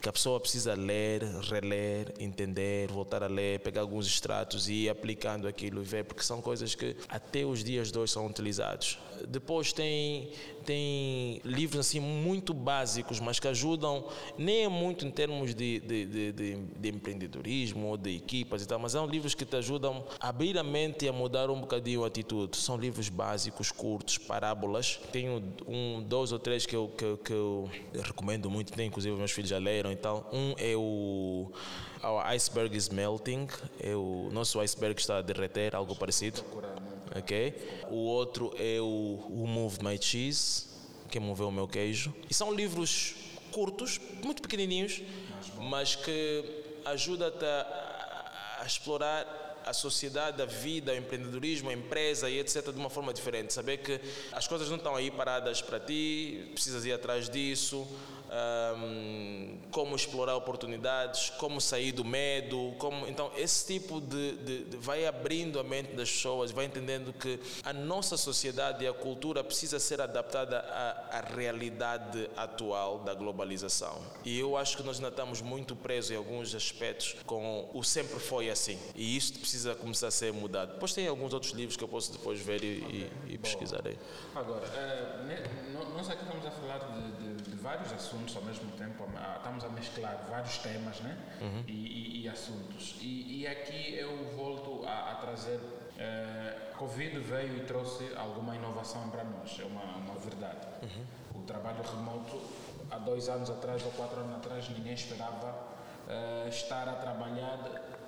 [0.00, 4.88] que a pessoa precisa ler, reler, entender, voltar a ler, pegar alguns extratos e ir
[4.88, 8.98] aplicando aquilo e ver, porque são coisas que até os dias de hoje são utilizados.
[9.28, 10.30] Depois tem,
[10.64, 14.04] tem livros assim muito básicos, mas que ajudam,
[14.36, 18.66] nem é muito em termos de, de, de, de, de empreendedorismo ou de equipas e
[18.66, 21.60] tal, mas são livros que te ajudam a abrir a mente e a mudar um
[21.60, 22.56] bocadinho a atitude.
[22.56, 25.00] São livros básicos, curtos, parábolas.
[25.12, 27.70] Tenho um, dois ou três que eu, que, que eu
[28.02, 30.28] recomendo muito, tem inclusive meus filhos já leram e tal.
[30.32, 31.50] Um é o
[32.06, 33.48] Our Iceberg is Melting,
[33.80, 36.40] é o nosso iceberg está a derreter, algo parecido.
[37.18, 37.52] Ok?
[37.90, 40.66] O outro é o Who Moved My Cheese,
[41.10, 42.14] que moveu o meu queijo.
[42.30, 43.16] E são livros
[43.50, 45.02] curtos, muito pequenininhos,
[45.58, 46.44] mas que
[46.84, 52.70] ajudam-te a, a explorar a sociedade, a vida, o empreendedorismo, a empresa e etc.
[52.70, 53.52] de uma forma diferente.
[53.52, 57.84] Saber que as coisas não estão aí paradas para ti, precisas ir atrás disso
[58.76, 64.76] um, como explorar oportunidades, como sair do medo, como então esse tipo de, de, de,
[64.76, 69.42] vai abrindo a mente das pessoas, vai entendendo que a nossa sociedade e a cultura
[69.44, 74.00] precisa ser adaptada à, à realidade atual da globalização.
[74.24, 78.18] E eu acho que nós ainda estamos muito presos em alguns aspectos com o sempre
[78.18, 78.78] foi assim.
[78.94, 80.74] E isso precisa começar a ser mudado.
[80.74, 83.10] Depois tem alguns outros livros que eu posso depois ver e, okay.
[83.28, 83.98] e, e pesquisar aí.
[84.34, 85.16] Agora, é,
[85.94, 89.04] nós aqui estamos a falar de, de vários assuntos ao mesmo tempo,
[89.36, 91.18] estamos a mesclar vários temas né?
[91.40, 91.64] Uhum.
[91.66, 92.96] E, e, e, assuntos.
[93.00, 95.58] E, e, aqui eu volto a, a trazer.
[95.98, 100.64] Eh, Covid veio e trouxe alguma inovação para nós, é uma, uma verdade.
[100.82, 101.40] Uhum.
[101.40, 102.40] O trabalho remoto,
[102.90, 105.56] há dois anos atrás ou quatro anos atrás, ninguém esperava
[106.08, 107.58] eh, estar a trabalhar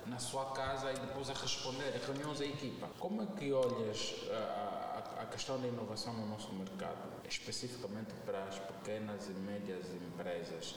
[0.05, 2.87] na sua casa e depois a responder a reuniões da equipa.
[2.97, 8.57] Como é que olhas a, a questão da inovação no nosso mercado, especificamente para as
[8.59, 10.75] pequenas e médias empresas,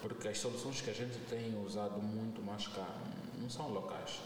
[0.00, 2.88] porque as soluções que a gente tem usado muito mais cá
[3.38, 4.18] não são locais,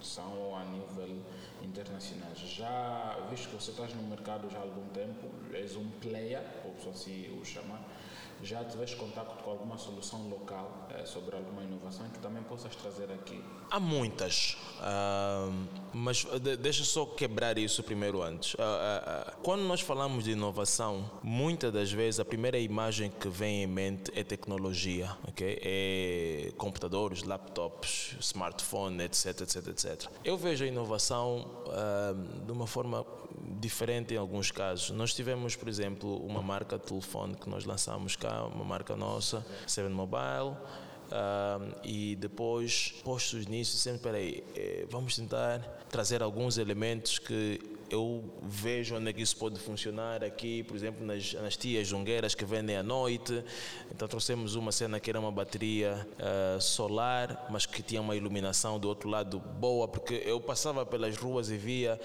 [0.00, 1.22] são a nível
[1.62, 2.34] internacional.
[2.34, 6.90] Já, visto que você está no mercado já há algum tempo, és um player, ou
[6.90, 7.82] assim o chamar,
[8.42, 13.10] já tiveste contato com alguma solução local é, sobre alguma inovação que também possas trazer
[13.12, 13.42] aqui?
[13.70, 15.52] Há muitas, uh,
[15.92, 18.54] mas de, deixa só quebrar isso primeiro antes.
[18.54, 23.62] Uh, uh, quando nós falamos de inovação, muitas das vezes a primeira imagem que vem
[23.62, 25.58] em mente é tecnologia, ok?
[25.62, 30.10] É computadores, laptops, smartphone, etc, etc, etc.
[30.24, 31.48] Eu vejo a inovação
[32.44, 33.04] de uma forma
[33.60, 34.90] diferente em alguns casos.
[34.90, 39.44] Nós tivemos, por exemplo, uma marca de telefone que nós lançamos cá, uma marca nossa,
[39.66, 40.56] Seven Mobile.
[41.84, 48.96] e depois, postos nisso, sempre, peraí, eh, vamos tentar trazer alguns elementos que eu vejo
[48.96, 52.76] onde é que isso pode funcionar aqui, por exemplo, nas, nas tias jungueiras que vendem
[52.76, 53.44] à noite.
[53.90, 58.78] Então trouxemos uma cena que era uma bateria uh, solar, mas que tinha uma iluminação
[58.78, 62.00] do outro lado boa, porque eu passava pelas ruas e via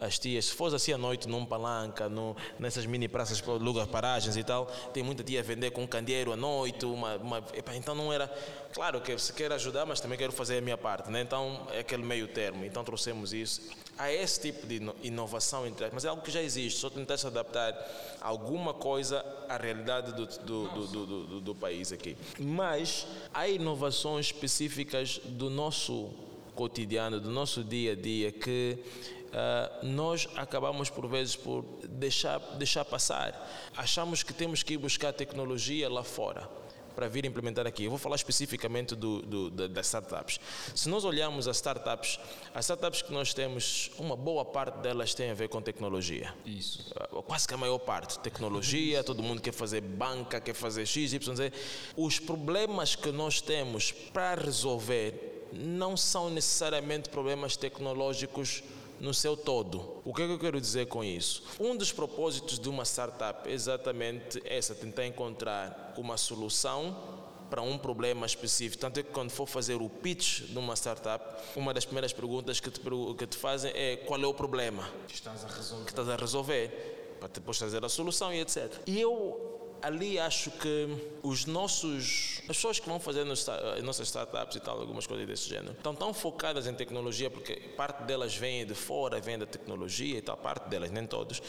[0.00, 4.36] as tias, se fosse assim à noite, num palanca, no, nessas mini praças, lugar paragens
[4.36, 7.42] e tal, tem muita tia a vender com um candeeiro à noite, uma, uma
[7.74, 8.28] então não era,
[8.72, 11.20] claro que você quer ajudar, mas também quero fazer a minha parte, né?
[11.20, 13.62] então é aquele meio termo, então trouxemos isso.
[13.98, 17.74] Há esse tipo de inovação, mas é algo que já existe, só tentar se adaptar
[18.20, 22.16] alguma coisa à realidade do, do, do, do, do país aqui.
[22.38, 26.10] Mas há inovações específicas do nosso
[26.54, 28.78] cotidiano, do nosso dia a dia, que
[29.26, 33.70] uh, nós acabamos por vezes por deixar, deixar passar.
[33.76, 36.65] Achamos que temos que ir buscar tecnologia lá fora
[36.96, 37.84] para vir implementar aqui.
[37.84, 40.40] Eu vou falar especificamente do, do, das startups.
[40.74, 42.18] Se nós olharmos as startups,
[42.54, 46.34] as startups que nós temos, uma boa parte delas tem a ver com tecnologia.
[46.46, 46.90] Isso.
[46.96, 48.18] Ah, quase que a maior parte.
[48.20, 51.52] Tecnologia, todo mundo quer fazer banca, quer fazer X, Y, Z.
[51.96, 58.62] Os problemas que nós temos para resolver não são necessariamente problemas tecnológicos
[59.00, 60.00] no seu todo.
[60.04, 61.42] O que, é que eu quero dizer com isso?
[61.60, 67.16] Um dos propósitos de uma startup é exatamente essa, tentar encontrar uma solução
[67.50, 68.80] para um problema específico.
[68.80, 72.60] Tanto é que quando for fazer o pitch de uma startup, uma das primeiras perguntas
[72.60, 75.90] que te, que te fazem é qual é o problema que estás a resolver, que
[75.90, 78.80] estás a resolver para depois trazer a solução e etc.
[78.86, 79.55] E eu
[79.86, 80.88] ali acho que
[81.22, 85.48] os nossos, as pessoas que vão fazer as nossas startups e tal, algumas coisas desse
[85.48, 90.18] género, estão tão focadas em tecnologia, porque parte delas vem de fora, vem da tecnologia
[90.18, 91.40] e tal, parte delas, nem todos,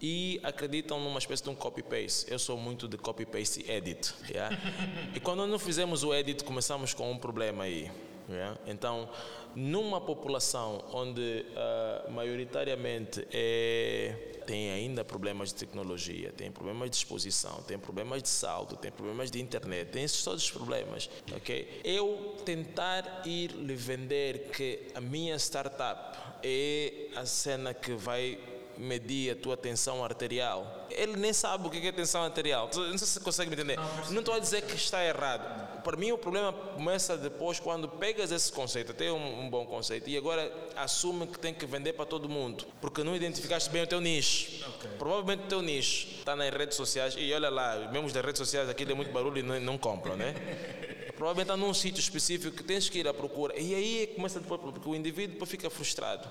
[0.00, 2.30] e acreditam numa espécie de um copy-paste.
[2.30, 4.14] Eu sou muito de copy-paste e edit.
[4.30, 4.56] Yeah?
[5.12, 7.90] e quando não fizemos o edit, começamos com um problema aí.
[8.28, 8.56] Yeah?
[8.68, 9.08] Então,
[9.52, 17.62] numa população onde uh, maioritariamente é tem ainda problemas de tecnologia, tem problemas de exposição,
[17.62, 21.80] tem problemas de saldo, tem problemas de internet, tem esses todos os problemas, ok?
[21.84, 28.38] Eu tentar ir lhe vender que a minha startup é a cena que vai
[28.76, 30.86] medir a tua tensão arterial.
[30.90, 32.68] Ele nem sabe o que é tensão arterial.
[32.74, 33.78] Não sei se você consegue me entender.
[34.10, 35.82] Não estou a dizer que está errado.
[35.82, 40.08] Para mim, o problema começa depois quando pegas esse conceito, até um, um bom conceito,
[40.08, 43.86] e agora assume que tem que vender para todo mundo, porque não identificaste bem o
[43.86, 44.64] teu nicho.
[44.76, 44.90] Okay.
[44.98, 48.68] Provavelmente o teu nicho está nas redes sociais, e olha lá, mesmo das redes sociais,
[48.68, 50.34] aquilo é muito barulho e não, não compram, né?
[51.20, 53.54] provavelmente está num sítio específico que tens que ir à procura.
[53.60, 56.26] E aí começa depois, porque o indivíduo fica frustrado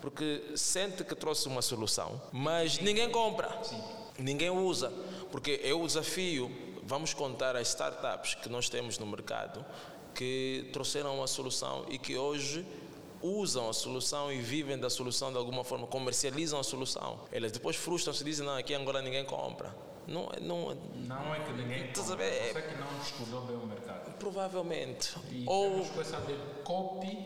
[0.00, 3.60] porque sente que trouxe uma solução, mas ninguém compra,
[4.16, 4.92] ninguém usa,
[5.32, 6.50] porque é o desafio.
[6.84, 9.64] Vamos contar as startups que nós temos no mercado
[10.14, 12.64] que trouxeram uma solução e que hoje
[13.20, 17.20] usam a solução e vivem da solução de alguma forma, comercializam a solução.
[17.30, 19.74] Elas depois frustram-se e dizem: Não, aqui agora ninguém compra.
[20.08, 20.74] Não, não,
[21.06, 24.12] não é que ninguém compra, é, é que não estudou bem o mercado.
[24.18, 25.14] Provavelmente.
[25.30, 27.18] E Ou coisa de copy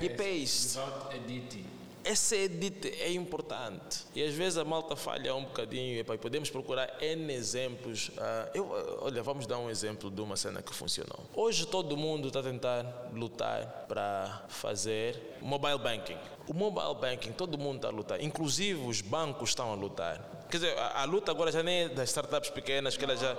[0.00, 0.78] e paste.
[0.78, 4.04] Without editing essa edit é importante.
[4.14, 5.98] E às vezes a malta falha um bocadinho.
[5.98, 8.08] E podemos procurar N exemplos.
[8.08, 11.20] Uh, eu, olha, vamos dar um exemplo de uma cena que funcionou.
[11.34, 16.18] Hoje todo mundo está a tentar lutar para fazer mobile banking.
[16.48, 18.20] O mobile banking, todo mundo está a lutar.
[18.20, 20.41] Inclusive os bancos estão a lutar.
[20.52, 23.34] Quer dizer, a, a luta agora já nem é das startups pequenas, que elas já.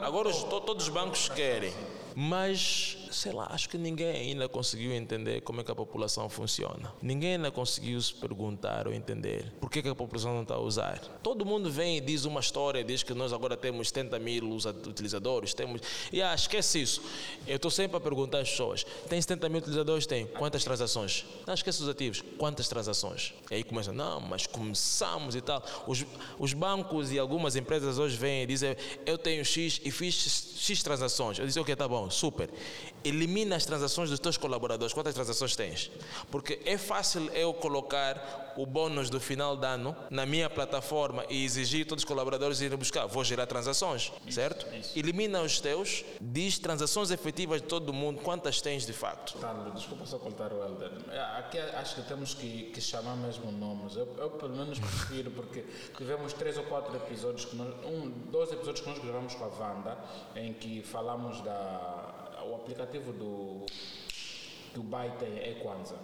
[0.00, 1.70] Agora os, todos os bancos querem.
[2.14, 6.92] Mas, sei lá, acho que ninguém ainda conseguiu entender como é que a população funciona.
[7.00, 10.60] Ninguém ainda conseguiu se perguntar ou entender por que, que a população não está a
[10.60, 10.98] usar.
[11.22, 14.50] Todo mundo vem e diz uma história, diz que nós agora temos 70 mil
[14.86, 15.80] utilizadores, temos...
[16.12, 17.02] E ah, esquece isso.
[17.46, 20.06] Eu estou sempre a perguntar às pessoas, tem 70 mil utilizadores?
[20.06, 20.26] Tem.
[20.26, 21.24] Quantas transações?
[21.46, 22.22] Não, esquece os ativos.
[22.36, 23.32] Quantas transações?
[23.50, 25.64] E aí começa, não, mas começamos e tal.
[25.86, 26.04] Os,
[26.38, 30.82] os bancos e algumas empresas hoje vêm e dizem, eu tenho X e fiz X
[30.82, 31.38] transações.
[31.38, 32.50] Eu disse, ok, tá bom super.
[33.04, 34.92] Elimina as transações dos teus colaboradores.
[34.92, 35.90] Quantas transações tens?
[36.30, 41.44] Porque é fácil eu colocar o bônus do final de ano na minha plataforma e
[41.44, 43.06] exigir todos os colaboradores irem buscar.
[43.06, 44.66] Vou gerar transações, isso, certo?
[44.74, 44.98] Isso.
[44.98, 49.36] Elimina os teus, diz transações efetivas de todo mundo, quantas tens de facto.
[49.74, 50.92] Desculpa só cortar o Helder.
[51.10, 53.96] É, aqui acho que temos que, que chamar mesmo nomes.
[53.96, 55.64] Eu, eu, pelo menos prefiro, porque
[55.96, 59.48] tivemos três ou quatro episódios, que nós, um, dois episódios que nós gravamos com a
[59.48, 59.98] Wanda,
[60.36, 62.03] em que falamos da
[62.54, 63.66] o aplicativo do,
[64.74, 65.96] do Byte é Equanza.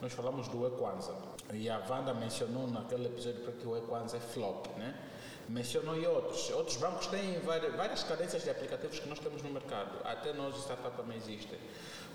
[0.00, 1.14] Nós falamos do Equanza
[1.52, 4.94] e a Wanda mencionou naquele episódio que o Equanza é flop, né?
[5.48, 6.50] Mencionou e outros.
[6.50, 10.00] Outros bancos têm várias, várias cadências de aplicativos que nós temos no mercado.
[10.04, 11.58] Até nós, startup, também existem.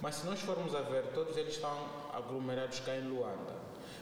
[0.02, 1.78] Mas se nós formos a ver, todos eles estão
[2.14, 3.54] aglomerados cá em Luanda.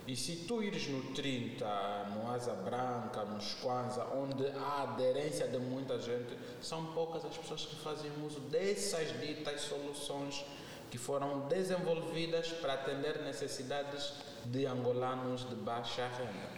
[0.08, 1.66] E se tu ires no 30,
[2.14, 7.66] no Asa Branca, no Squanza, onde há aderência de muita gente, são poucas as pessoas
[7.66, 10.46] que fazem uso dessas ditas soluções
[10.92, 14.14] que foram desenvolvidas para atender necessidades
[14.46, 16.50] de angolanos de baixa renda.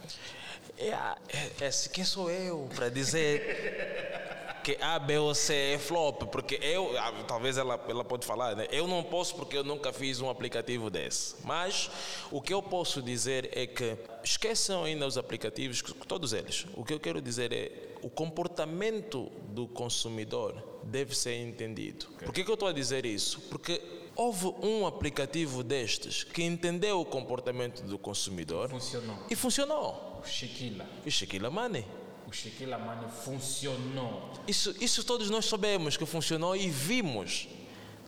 [0.76, 4.36] É, é, é quem sou eu para dizer
[4.68, 6.90] que A, B ou C é flop, porque eu,
[7.26, 8.66] talvez ela, ela pode falar, né?
[8.70, 11.36] eu não posso porque eu nunca fiz um aplicativo desse.
[11.42, 11.90] Mas
[12.30, 16.66] o que eu posso dizer é que esqueçam ainda os aplicativos, todos eles.
[16.76, 22.04] O que eu quero dizer é o comportamento do consumidor deve ser entendido.
[22.16, 22.26] Okay.
[22.26, 23.40] Por que, que eu estou a dizer isso?
[23.48, 23.80] Porque
[24.14, 29.18] houve um aplicativo destes que entendeu o comportamento do consumidor funcionou.
[29.30, 30.20] e funcionou.
[30.22, 30.86] O Chiquila.
[31.06, 31.86] O Chiquila Money
[32.28, 34.30] o Shaquille Money funcionou.
[34.46, 37.48] Isso, isso todos nós sabemos que funcionou e vimos,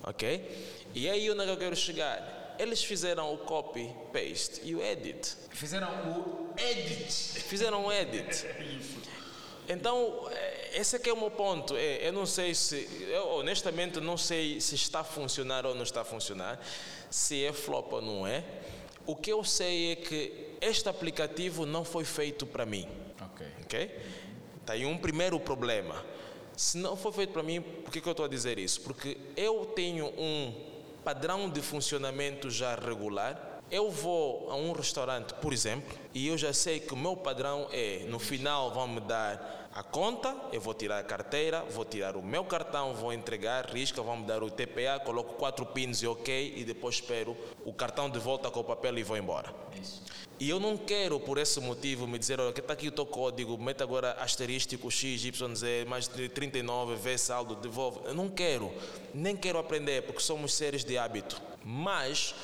[0.03, 0.85] ok?
[0.95, 2.55] E aí onde é que eu quero chegar?
[2.59, 5.37] Eles fizeram o copy, paste e o edit.
[5.49, 7.11] Fizeram o edit.
[7.11, 8.47] Fizeram o edit.
[9.73, 11.77] Então, eh, esse é que é o meu ponto.
[11.77, 15.85] É, eu não sei se, eu honestamente não sei se está a funcionar ou não
[15.85, 16.61] está a funcionar,
[17.09, 18.43] se é flop ou não é.
[19.07, 22.89] O que eu sei é que este aplicativo não foi feito para mim.
[23.21, 23.47] Ok.
[23.63, 24.01] Ok?
[24.61, 26.05] Está aí um primeiro problema.
[26.57, 28.83] Se não for feito para mim, por que, que eu estou a dizer isso?
[28.83, 30.55] Porque eu tenho um
[31.03, 33.50] padrão de funcionamento já regular.
[33.71, 37.69] Eu vou a um restaurante, por exemplo, e eu já sei que o meu padrão
[37.71, 42.17] é: no final vão me dar a conta, eu vou tirar a carteira, vou tirar
[42.17, 46.07] o meu cartão, vou entregar, risca, vão me dar o TPA, coloco quatro pins e
[46.09, 49.55] ok, e depois espero o cartão de volta com o papel e vou embora.
[49.81, 50.03] Isso.
[50.41, 53.05] E eu não quero, por esse motivo, me dizer, olha, que está aqui o teu
[53.05, 58.01] código, meta agora asterístico X, Y, Z, mais de 39, V saldo, devolve.
[58.07, 58.73] Eu não quero,
[59.13, 61.41] nem quero aprender, porque somos seres de hábito.
[61.63, 62.35] Mas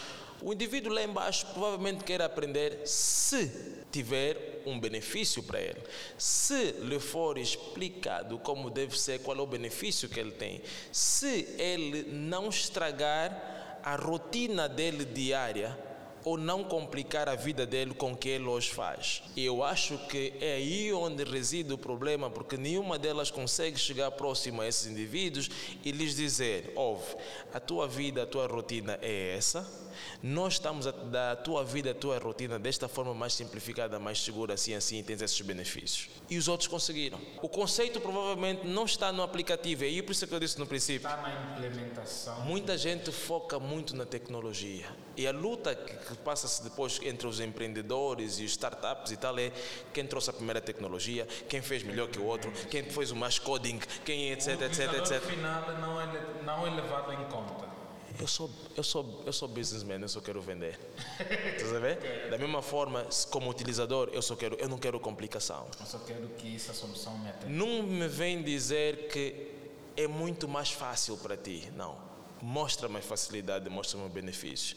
[0.43, 3.51] O indivíduo lá embaixo provavelmente quer aprender se
[3.91, 5.81] tiver um benefício para ele.
[6.19, 10.61] Se lhe for explicado como deve ser, qual é o benefício que ele tem.
[10.93, 15.79] Se ele não estragar a rotina dele diária
[16.25, 19.23] ou não complicar a vida dele com o que ele hoje faz.
[19.37, 24.61] Eu acho que é aí onde reside o problema, porque nenhuma delas consegue chegar próximo
[24.61, 25.49] a esses indivíduos
[25.85, 27.15] e lhes dizer: ouve,
[27.55, 29.86] a tua vida, a tua rotina é essa
[30.23, 34.21] nós estamos a dar a tua vida, a tua rotina desta forma mais simplificada, mais
[34.23, 36.09] segura, assim, assim, tens esses benefícios.
[36.29, 37.19] E os outros conseguiram.
[37.43, 41.09] O conceito provavelmente não está no aplicativo, é por isso que eu disse no princípio.
[41.09, 42.41] Está na implementação.
[42.45, 44.87] Muita gente foca muito na tecnologia.
[45.17, 49.51] E a luta que, passa-se depois entre os empreendedores e os startups e tal é
[49.93, 53.39] quem trouxe a primeira tecnologia, quem fez melhor que o outro, quem fez o mais
[53.39, 55.23] coding, quem etc, etc, etc.
[55.23, 56.07] O final não é,
[56.45, 57.76] não é levado em conta
[58.21, 60.79] eu sou, eu sou, eu sou businessman, eu só quero vender.
[61.57, 62.31] Estás a ver?
[62.31, 65.67] Da mesma forma, como utilizador, eu só quero, eu não quero complicação.
[65.79, 67.53] Eu só quero que essa solução me atenda.
[67.53, 69.51] Não me vem dizer que
[69.97, 71.71] é muito mais fácil para ti.
[71.77, 71.97] Não.
[72.41, 74.77] Mostra-me facilidade, mostra-me benefício.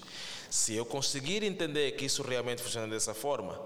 [0.50, 3.60] Se eu conseguir entender que isso realmente funciona dessa forma,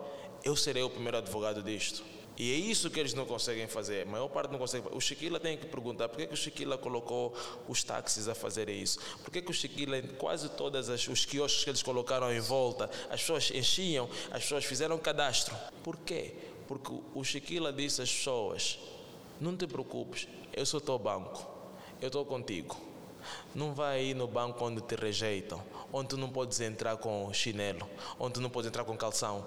[0.43, 2.03] eu serei o primeiro advogado disto.
[2.37, 4.07] E é isso que eles não conseguem fazer.
[4.07, 4.87] A maior parte não consegue.
[4.91, 7.35] O Chiquila tem que perguntar por que, que o Chiquila colocou
[7.67, 8.99] os táxis a fazerem isso.
[9.23, 13.21] Por que, que o Chiquila, quase todos os quiosques que eles colocaram em volta, as
[13.21, 15.55] pessoas enchiam, as pessoas fizeram cadastro.
[15.83, 16.33] Por quê?
[16.67, 18.79] Porque o Chiquila disse às pessoas:
[19.39, 21.45] não te preocupes, eu sou teu banco,
[22.01, 22.75] eu estou contigo.
[23.53, 25.63] Não vai aí no banco onde te rejeitam,
[25.93, 27.87] onde tu não podes entrar com chinelo,
[28.19, 29.45] onde tu não podes entrar com calção,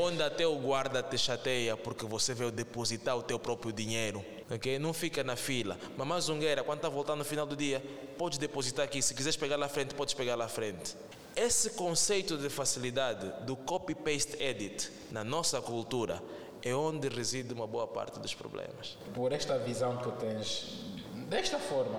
[0.00, 4.24] onde até o guarda te chateia porque você veio depositar o teu próprio dinheiro.
[4.50, 4.78] Okay?
[4.78, 5.78] Não fica na fila.
[5.96, 7.80] Mamãe Zungueira, quando está voltando no final do dia,
[8.18, 9.00] pode depositar aqui.
[9.02, 10.96] Se quiseres pegar lá à frente, podes pegar lá à frente.
[11.36, 16.20] Esse conceito de facilidade do copy-paste edit na nossa cultura
[16.62, 18.98] é onde reside uma boa parte dos problemas.
[19.14, 20.90] Por esta visão que tu tens
[21.30, 21.98] desta forma.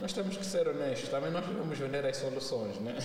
[0.00, 2.96] Nós temos que ser honestos, também nós devemos vender as soluções, né?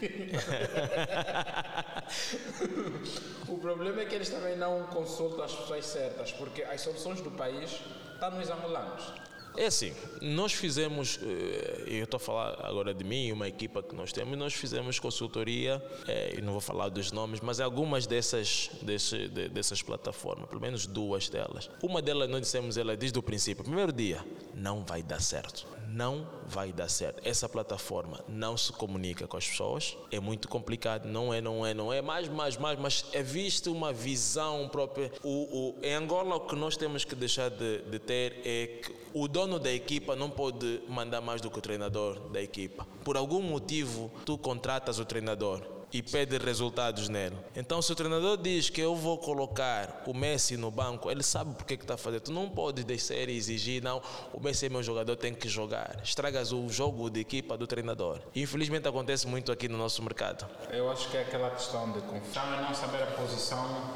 [3.46, 7.30] o problema é que eles também não consultam as pessoas certas, porque as soluções do
[7.30, 7.78] país
[8.14, 9.12] estão nos angolanos.
[9.58, 9.92] É assim,
[10.22, 14.38] nós fizemos, eh, eu estou a falar agora de mim, uma equipa que nós temos,
[14.38, 19.82] nós fizemos consultoria, é, e não vou falar dos nomes, mas algumas dessas, desse, dessas
[19.82, 21.68] plataformas, pelo menos duas delas.
[21.82, 26.26] Uma delas nós dissemos ela desde o princípio, primeiro dia, não vai dar certo não
[26.46, 27.20] vai dar certo.
[27.26, 31.74] Essa plataforma não se comunica com as pessoas, é muito complicado, não é, não é,
[31.74, 35.10] não é, mais, mais, mais, mas é visto uma visão própria.
[35.22, 38.94] O, o, em Angola, o que nós temos que deixar de, de ter é que
[39.14, 42.84] o dono da equipa não pode mandar mais do que o treinador da equipa.
[43.04, 47.36] Por algum motivo, tu contratas o treinador e pede resultados nele.
[47.56, 51.54] Então, se o treinador diz que eu vou colocar o Messi no banco, ele sabe
[51.54, 52.22] porque que está fazendo.
[52.22, 56.00] Tu não pode descer e exigir, não, o Messi é meu jogador, tem que jogar.
[56.02, 58.20] Estragas o jogo de equipa do treinador.
[58.34, 60.46] Infelizmente acontece muito aqui no nosso mercado.
[60.70, 63.94] Eu acho que é aquela questão de confiança e não saber a posição.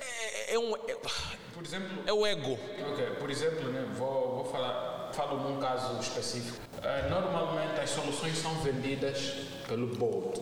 [0.00, 0.74] É, é um.
[0.74, 0.96] É,
[1.52, 2.02] por exemplo.
[2.06, 2.58] É o ego.
[2.90, 6.58] Ok, por exemplo, né, vou, vou falar, falo num caso específico.
[6.78, 9.18] Uh, normalmente as soluções são vendidas
[9.66, 10.40] pelo board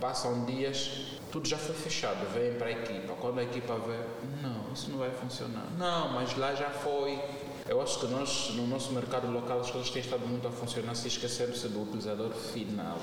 [0.00, 0.90] Passam dias,
[1.32, 3.14] tudo já foi fechado, vem para a equipa.
[3.14, 3.98] Quando a equipa vê,
[4.40, 5.66] não, isso não vai funcionar.
[5.76, 7.20] Não, mas lá já foi.
[7.68, 10.94] Eu acho que nós, no nosso mercado local, as coisas têm estado muito a funcionar
[10.94, 12.96] se esquecendo-se do utilizador final.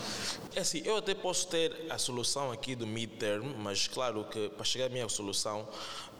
[0.55, 4.63] É assim, eu até posso ter a solução aqui do mid-term, mas claro que para
[4.63, 5.67] chegar à minha solução,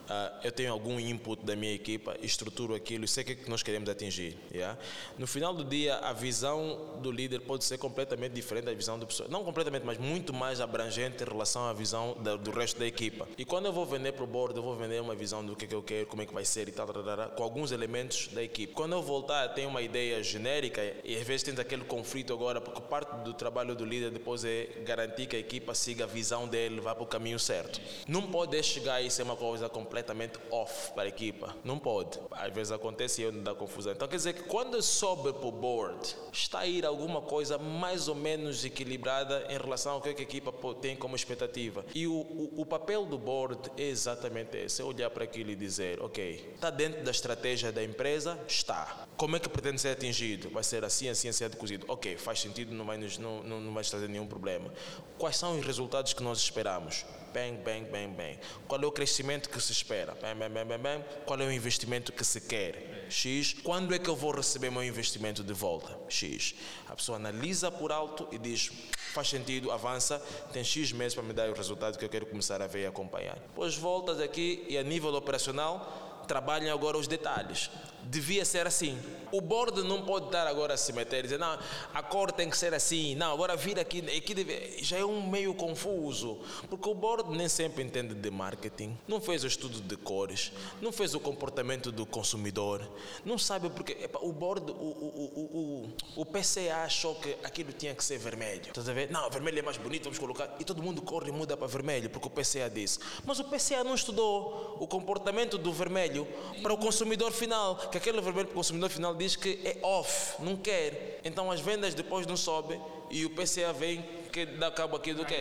[0.05, 3.35] Uh, eu tenho algum input da minha equipa, estruturo aquilo e sei o que, é
[3.35, 4.37] que nós queremos atingir.
[4.53, 4.77] Yeah?
[5.17, 9.07] No final do dia, a visão do líder pode ser completamente diferente da visão do
[9.07, 9.27] pessoal.
[9.29, 13.27] Não completamente, mas muito mais abrangente em relação à visão da, do resto da equipa.
[13.35, 15.65] E quando eu vou vender para o board, eu vou vender uma visão do que,
[15.65, 17.71] é que eu quero, como é que vai ser e tal, tal, tal, com alguns
[17.71, 18.73] elementos da equipe.
[18.73, 22.81] Quando eu voltar, tenho uma ideia genérica e às vezes tem aquele conflito agora, porque
[22.81, 26.79] parte do trabalho do líder depois é garantir que a equipa siga a visão dele,
[26.79, 27.81] vá para o caminho certo.
[28.07, 31.55] Não pode chegar e ser uma coisa completa completamente off para a equipa.
[31.63, 32.19] Não pode.
[32.31, 33.93] Às vezes acontece e eu não dá confusão.
[33.93, 38.09] Então quer dizer que quando sobe para o board, está a ir alguma coisa mais
[38.09, 41.85] ou menos equilibrada em relação ao que a equipa tem como expectativa.
[41.95, 45.55] E o, o, o papel do board é exatamente esse: é olhar para aquilo e
[45.55, 48.37] dizer, ok, está dentro da estratégia da empresa?
[48.47, 49.07] Está.
[49.17, 50.49] Como é que pretende ser atingido?
[50.49, 51.85] Vai ser assim, assim, assim, cozido.
[51.87, 54.73] Ok, faz sentido, não vai, nos, não, não, não vai trazer nenhum problema.
[55.17, 57.05] Quais são os resultados que nós esperamos?
[57.35, 58.39] bem, bem, bem, bem.
[58.65, 60.17] Qual é o crescimento que se espera?
[60.21, 61.05] Bem, bem, bem, bem, bem.
[61.25, 63.07] Qual é o investimento que se quer?
[63.09, 63.53] X.
[63.61, 65.99] Quando é que eu vou receber meu investimento de volta?
[66.07, 66.55] X.
[66.87, 68.71] A pessoa analisa por alto e diz:
[69.13, 70.17] faz sentido, avança,
[70.53, 72.85] tem X meses para me dar o resultado que eu quero começar a ver e
[72.85, 73.35] acompanhar.
[73.35, 77.69] Depois voltas aqui e a nível operacional trabalhem agora os detalhes
[78.05, 78.97] devia ser assim.
[79.31, 81.57] O board não pode dar agora a se meter e dizer, não,
[81.93, 84.77] a cor tem que ser assim, não, agora vir aqui, aqui deve...
[84.81, 86.39] já é um meio confuso,
[86.69, 90.51] porque o board nem sempre entende de marketing, não fez o estudo de cores,
[90.81, 92.87] não fez o comportamento do consumidor,
[93.25, 97.93] não sabe porque epa, o board, o, o, o, o PCA achou que aquilo tinha
[97.93, 98.67] que ser vermelho.
[98.67, 99.11] Estás a ver?
[99.11, 100.55] Não, vermelho é mais bonito, vamos colocar.
[100.59, 102.99] E todo mundo corre e muda para vermelho, porque o PCA disse.
[103.25, 106.27] Mas o PCA não estudou o comportamento do vermelho
[106.61, 110.41] para o consumidor final que aquele vermelho para o consumidor final diz que é off,
[110.43, 111.21] não quer.
[111.23, 115.25] Então as vendas depois não sobem e o PCA vem que dá cabo aqui do
[115.25, 115.33] que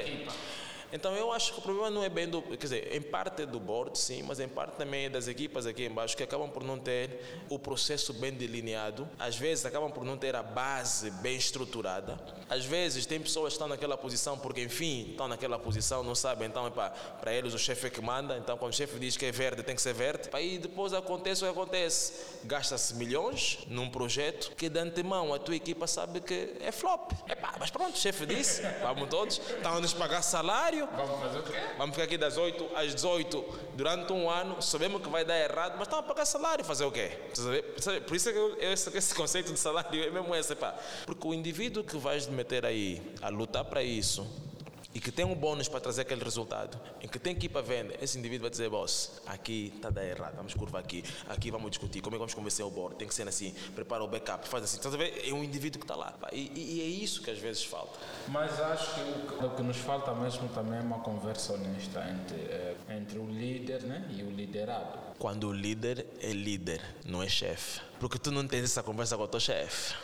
[0.94, 3.46] então eu acho que o problema não é bem do, quer dizer, em parte é
[3.46, 6.62] do board, sim, mas em parte também é das equipas aqui embaixo que acabam por
[6.62, 11.34] não ter o processo bem delineado, às vezes acabam por não ter a base bem
[11.34, 12.16] estruturada,
[12.48, 16.46] às vezes tem pessoas que estão naquela posição porque enfim estão naquela posição, não sabem,
[16.46, 16.70] então
[17.20, 19.64] para eles o chefe é que manda, então quando o chefe diz que é verde
[19.64, 22.12] tem que ser verde, aí depois acontece o que acontece,
[22.44, 27.56] gasta-se milhões num projeto que de antemão a tua equipa sabe que é flop, Epá,
[27.58, 31.42] mas pronto, o chefe disse, vamos todos, estão a nos pagar salário Vamos fazer o
[31.42, 31.52] quê?
[31.78, 35.74] Vamos ficar aqui das 8 às 18 durante um ano, sabemos que vai dar errado,
[35.78, 37.12] mas estamos a pagar salário, fazer o quê?
[38.06, 40.74] Por isso é que esse, esse conceito de salário é mesmo esse, pá.
[41.06, 44.26] Porque o indivíduo que vais meter aí a lutar para isso,
[44.94, 47.60] e que tem um bônus para trazer aquele resultado, em que tem que ir para
[47.60, 51.50] venda, esse indivíduo vai dizer, boss, aqui está a dar errado, vamos curvar aqui, aqui
[51.50, 54.08] vamos discutir, como é que vamos convencer o board, tem que ser assim, prepara o
[54.08, 55.28] backup, faz assim, estás a ver?
[55.28, 56.14] É um indivíduo que está lá.
[56.32, 57.98] E, e, é isso que às vezes falta.
[58.28, 62.40] Mas acho que o, o, que nos falta mesmo também é uma conversa honesta entre,
[62.42, 64.98] é, entre o líder né, e o liderado.
[65.18, 67.80] Quando o líder é líder, não é chefe.
[67.98, 69.94] Porque tu não tens essa conversa com o teu chefe.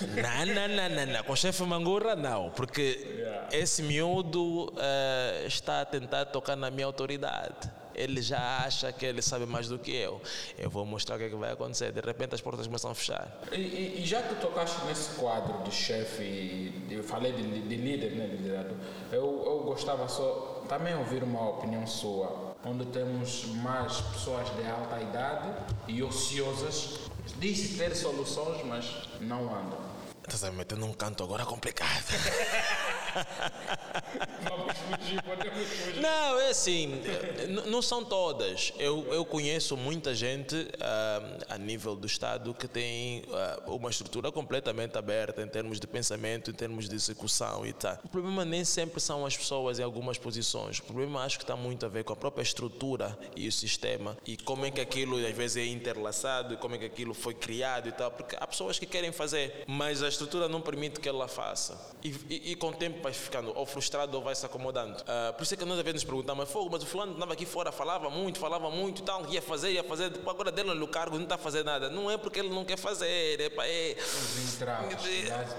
[0.00, 1.24] Não, não, não, não, não.
[1.24, 2.50] Com o chefe Mangurra, não.
[2.50, 3.48] Porque yeah.
[3.52, 7.70] esse miúdo uh, está a tentar tocar na minha autoridade.
[7.94, 10.22] Ele já acha que ele sabe mais do que eu.
[10.56, 11.92] Eu vou mostrar o que, é que vai acontecer.
[11.92, 13.28] De repente as portas começam a fechar.
[13.52, 18.12] E, e, e já que tocaste nesse quadro de chefe, eu falei de, de líder,
[18.12, 18.74] né, liderado,
[19.12, 25.00] eu, eu gostava só também ouvir uma opinião sua, onde temos mais pessoas de alta
[25.00, 25.52] idade
[25.88, 29.89] e ociosas Disse ter soluções, mas não andam.
[30.22, 32.04] Estás a meter num canto agora complicado.
[36.00, 37.02] Não, é assim,
[37.66, 38.72] não são todas.
[38.78, 43.22] Eu, eu conheço muita gente uh, a nível do Estado que tem
[43.66, 47.98] uh, uma estrutura completamente aberta em termos de pensamento, em termos de execução e tal.
[48.04, 50.78] O problema nem sempre são as pessoas em algumas posições.
[50.78, 54.16] O problema acho que está muito a ver com a própria estrutura e o sistema
[54.26, 57.34] e como é que aquilo às vezes é interlaçado e como é que aquilo foi
[57.34, 58.10] criado e tal.
[58.10, 61.78] Porque há pessoas que querem fazer, mas a estrutura não permite que ela faça.
[62.02, 64.96] E, e, e com o tempo vai ficando ou frustrado ou vai se acomodando.
[65.02, 67.12] Uh, por isso é que nós às vezes nos perguntamos, mas fogo, mas o fulano
[67.12, 70.74] estava aqui fora, falava muito, falava muito tal, ia fazer, ia fazer, depois agora dele
[70.74, 71.88] no cargo não está a fazer nada.
[71.90, 73.96] Não é porque ele não quer fazer, é, para é,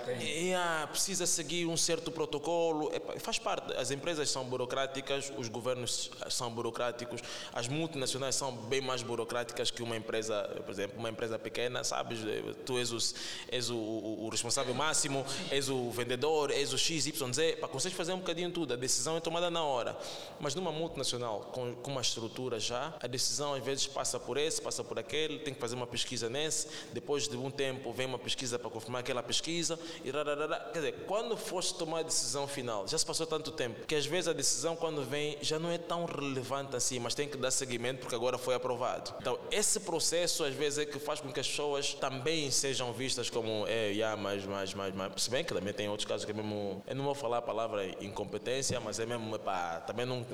[0.08, 3.74] é, é, ah, precisa seguir um certo protocolo, é, faz parte.
[3.76, 7.22] As empresas são burocráticas, os governos são burocráticos,
[7.54, 12.20] as multinacionais são bem mais burocráticas que uma empresa, por exemplo, uma empresa pequena, sabes,
[12.66, 13.16] tu és, os,
[13.52, 17.96] és o, o, o responsável máximo, és o vendedor, és o XY dizer, para conseguir
[17.96, 19.96] fazer um bocadinho tudo, a decisão é tomada na hora.
[20.40, 24.60] Mas numa multinacional, com, com uma estrutura já, a decisão às vezes passa por esse,
[24.62, 28.18] passa por aquele, tem que fazer uma pesquisa nesse, depois de um tempo vem uma
[28.18, 30.72] pesquisa para confirmar aquela pesquisa, e rararara.
[30.74, 34.06] Quer dizer, quando foste tomar a decisão final, já se passou tanto tempo, que às
[34.06, 37.52] vezes a decisão quando vem já não é tão relevante assim, mas tem que dar
[37.52, 39.14] seguimento porque agora foi aprovado.
[39.20, 43.30] Então, esse processo às vezes é que faz com que as pessoas também sejam vistas
[43.30, 45.12] como, é, yeah, mais, mais, mais, mais.
[45.18, 47.42] Se bem que também tem outros casos que é mesmo, eu não vou falar a
[47.42, 50.26] palavra incompetência, mas é mesmo, epá, também não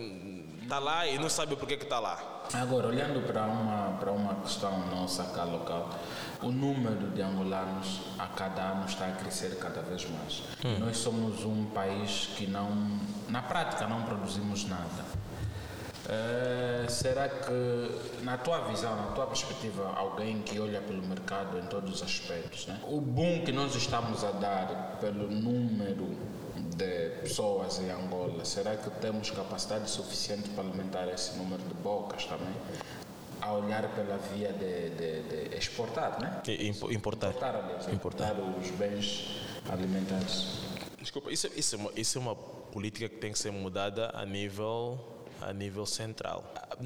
[0.62, 2.44] está lá e não sabe por que está lá.
[2.54, 5.90] Agora, olhando para uma, para uma questão nossa cá local,
[6.42, 10.44] o número de angolanos a cada ano está a crescer cada vez mais.
[10.64, 10.80] Hum.
[10.80, 15.27] Nós somos um país que não, na prática, não produzimos nada.
[16.08, 21.66] Uh, será que, na tua visão, na tua perspectiva, alguém que olha pelo mercado em
[21.66, 22.80] todos os aspectos, né?
[22.88, 26.18] o boom que nós estamos a dar pelo número
[26.78, 32.24] de pessoas em Angola, será que temos capacidade suficiente para alimentar esse número de bocas
[32.24, 32.56] também?
[33.42, 36.42] A olhar pela via de, de, de exportar, né?
[36.90, 37.30] Importar.
[37.32, 38.32] Importar, aliás, importar.
[38.32, 40.62] importar os bens alimentares.
[41.02, 45.17] Desculpa, isso, isso, é isso é uma política que tem que ser mudada a nível
[45.42, 46.44] a nível central.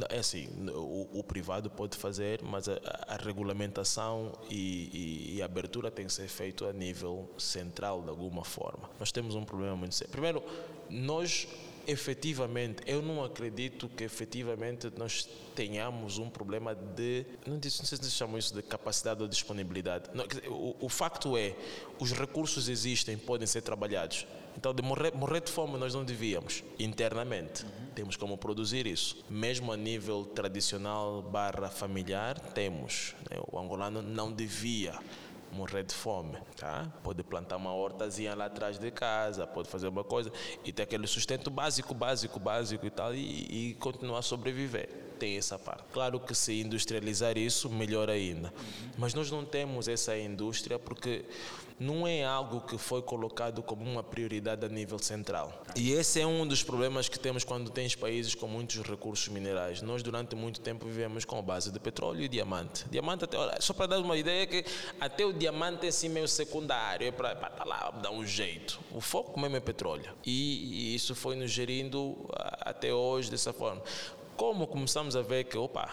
[0.10, 5.45] É assim, o, o privado pode fazer, mas a, a regulamentação e, e, e, a
[5.45, 8.89] abertura tem que ser feito a nível central de alguma forma.
[8.99, 10.12] Nós temos um problema muito sério.
[10.12, 10.43] Primeiro,
[10.89, 11.47] nós
[11.88, 18.38] efetivamente, eu não acredito que efetivamente nós tenhamos um problema de, não, sei se chamam
[18.38, 20.10] isso de capacidade ou disponibilidade.
[20.14, 21.56] Não, o, o facto é,
[22.00, 24.26] os recursos existem, podem ser trabalhados.
[24.58, 27.64] Então, de morrer, morrer de fome nós não devíamos, internamente.
[27.64, 27.70] Uhum.
[27.96, 29.24] Temos como produzir isso.
[29.30, 33.16] Mesmo a nível tradicional barra familiar, temos.
[33.30, 33.38] Né?
[33.52, 35.00] O angolano não devia
[35.52, 36.91] morrer de fome, tá?
[37.04, 40.32] Pode plantar uma hortazinha lá atrás de casa, pode fazer uma coisa
[40.64, 45.11] e ter aquele sustento básico, básico, básico e tal e, e continuar a sobreviver.
[45.22, 45.84] Tem essa parte.
[45.93, 48.51] Claro que se industrializar isso, melhor ainda.
[48.97, 51.24] Mas nós não temos essa indústria porque
[51.80, 55.63] não é algo que foi colocado como uma prioridade a nível central.
[55.76, 59.84] E esse é um dos problemas que temos quando tens países com muitos recursos minerais.
[59.84, 62.84] Nós, durante muito tempo, vivemos com base de petróleo e diamante.
[62.89, 64.65] Diamante, até, só para dar uma ideia, que
[64.99, 68.80] até o diamante é assim meio secundário, é para estar tá lá, dar um jeito.
[68.91, 70.11] O foco mesmo é petróleo.
[70.26, 72.28] E, e isso foi nos gerindo
[72.59, 73.84] até hoje dessa forma.
[74.38, 75.90] Como começamos a ver que, opa,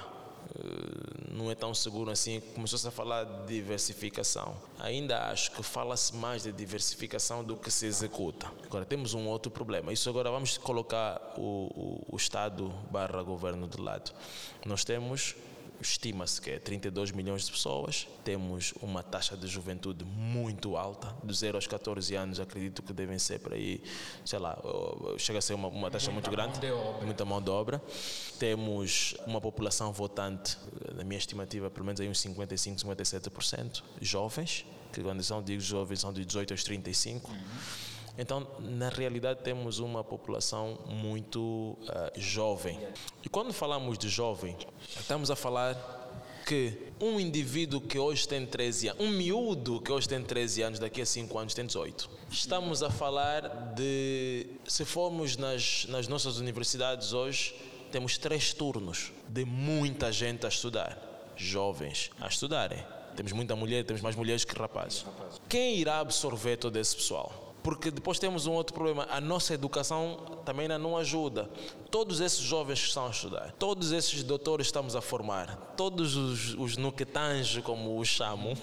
[0.59, 2.41] eh, não é tão seguro assim.
[2.55, 4.57] Começou-se a falar de diversificação.
[4.79, 8.51] Ainda acho que fala-se mais de diversificação do que se executa.
[8.65, 9.93] Agora, temos um outro problema.
[9.93, 14.13] Isso agora vamos colocar o, o, o Estado barra governo de lado.
[14.65, 15.37] Nós temos
[15.81, 21.35] estima-se que é 32 milhões de pessoas, temos uma taxa de juventude muito alta, de
[21.35, 23.83] 0 aos 14 anos, acredito que devem ser para aí,
[24.25, 24.59] sei lá,
[25.19, 26.61] chega a ser uma, uma taxa muita muito grande,
[27.05, 27.83] muita mão de obra.
[28.39, 30.57] Temos uma população votante,
[30.95, 36.01] na minha estimativa, pelo menos aí uns 55, 57%, jovens, que quando são, digo jovens,
[36.01, 37.31] são de 18 aos 35.
[37.31, 37.39] Uhum.
[38.19, 42.77] Então, na realidade, temos uma população muito uh, jovem.
[43.25, 44.57] E quando falamos de jovem,
[44.99, 45.77] estamos a falar
[46.45, 50.79] que um indivíduo que hoje tem 13 anos, um miúdo que hoje tem 13 anos,
[50.81, 52.11] daqui a 5 anos tem 18.
[52.29, 57.55] Estamos a falar de, se formos nas, nas nossas universidades hoje,
[57.93, 60.99] temos três turnos de muita gente a estudar,
[61.37, 62.85] jovens a estudarem.
[63.15, 65.05] Temos muita mulher, temos mais mulheres que rapazes.
[65.49, 67.48] Quem irá absorver todo esse pessoal?
[67.69, 69.07] Porque depois temos um outro problema.
[69.11, 71.51] A nossa educação também não ajuda.
[71.91, 76.55] Todos esses jovens que estão a estudar, todos esses doutores estamos a formar, todos os,
[76.55, 76.77] os
[77.63, 78.55] como os chamam,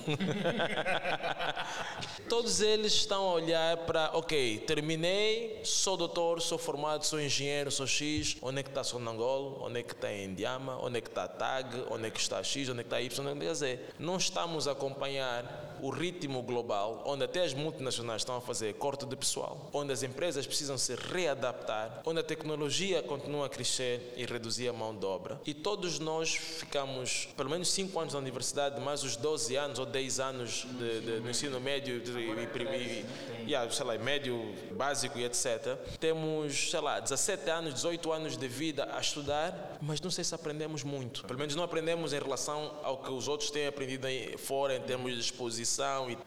[2.28, 7.86] todos eles estão a olhar para, ok, terminei, sou doutor, sou formado, sou engenheiro, sou
[7.86, 11.28] X, onde é que está Sonangol, onde é que está Indiama, onde é que está
[11.28, 13.53] TAG, onde é que está X, onde é que está Y, onde é que está
[13.53, 13.80] Z.
[13.99, 19.06] Não estamos a acompanhar o ritmo global, onde até as multinacionais estão a fazer corte
[19.06, 24.26] de pessoal, onde as empresas precisam se readaptar, onde a tecnologia continua a crescer e
[24.26, 25.40] reduzir a mão de obra.
[25.46, 29.86] E todos nós ficamos pelo menos 5 anos na universidade, mais os 12 anos ou
[29.86, 33.06] 10 anos de, de, de ensino médio de, e,
[33.48, 35.78] yeah, sei lá, médio básico e etc.
[36.00, 40.34] Temos, sei lá, 17 anos, 18 anos de vida a estudar, mas não sei se
[40.34, 41.26] aprendemos muito.
[41.26, 44.08] Pelo menos não aprendemos em relação ao que os outros têm aprendido
[44.38, 45.64] fora em termos de exposição.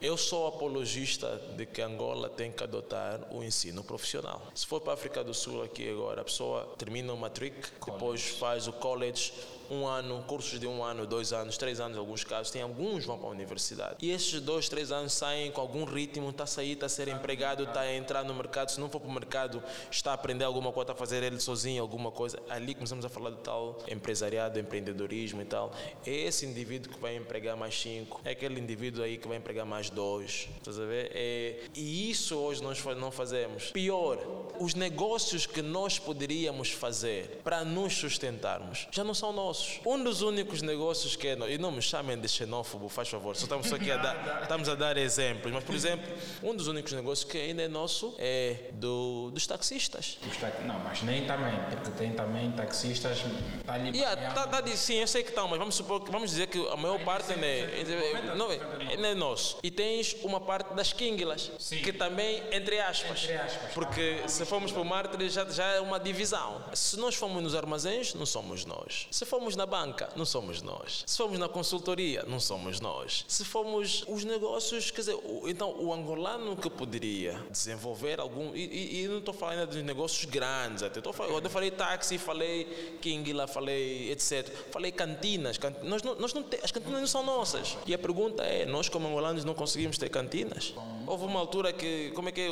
[0.01, 4.41] Eu sou apologista de que Angola tem que adotar o ensino profissional.
[4.53, 8.29] Se for para a África do Sul aqui agora, a pessoa termina o matric, depois
[8.31, 9.33] faz o college,
[9.69, 13.17] um ano, cursos de um ano, dois anos, três anos, alguns casos, tem alguns vão
[13.17, 13.95] para a universidade.
[14.01, 17.07] E esses dois, três anos saem com algum ritmo, está a sair, está a ser
[17.07, 18.69] empregado, está a entrar no mercado.
[18.69, 21.39] Se não for para o mercado, está a aprender alguma coisa, está a fazer ele
[21.39, 22.39] sozinho alguma coisa.
[22.49, 25.71] Ali começamos a falar de tal empresariado, empreendedorismo e tal.
[26.05, 29.65] É esse indivíduo que vai empregar mais cinco, é aquele indivíduo aí que vai empregar
[29.65, 30.49] mais dois.
[30.57, 31.11] Estás a ver?
[31.13, 33.71] É, e isso hoje nós não fazemos.
[33.71, 34.17] Pior,
[34.59, 39.81] os negócios que nós poderíamos fazer para nos sustentarmos já não são nossos negócios.
[39.85, 41.37] Um dos únicos negócios que é.
[41.49, 43.35] E não me chamem de xenófobo, faz favor.
[43.35, 45.51] Só estamos aqui a dar, estamos a dar exemplos.
[45.51, 46.11] Mas, por exemplo,
[46.43, 50.17] um dos únicos negócios que ainda é nosso é do, dos taxistas.
[50.65, 53.19] Não, mas nem também, porque tem também taxistas.
[53.67, 53.97] Ali.
[53.97, 56.65] Yeah, tá, tá, sim, eu sei que estão, mas vamos supor que vamos dizer que
[56.69, 59.57] a maior parte né, é, não, é, não é nosso.
[59.63, 61.51] E tens uma parte das quinglas,
[61.83, 65.79] que também, entre aspas, entre aspas porque se formos para o mártir já, já é
[65.79, 66.63] uma divisão.
[66.73, 69.07] Se nós formos nos armazéns, não somos nós.
[69.11, 71.03] Se formos fomos na banca, não somos nós.
[71.07, 73.25] Se fomos na consultoria, não somos nós.
[73.27, 78.53] Se fomos os negócios, quer dizer, o, então o angolano que poderia desenvolver algum.
[78.55, 82.17] E, e, e não estou falando dos negócios grandes, até estou falando, eu falei táxi,
[82.17, 84.47] falei King lá, falei etc.
[84.71, 85.57] Falei cantinas.
[85.57, 87.77] Cant, nós, nós não te, as cantinas não são nossas.
[87.87, 90.73] E a pergunta é: nós como angolanos não conseguimos ter cantinas?
[91.07, 92.49] Houve uma altura que, como é que é,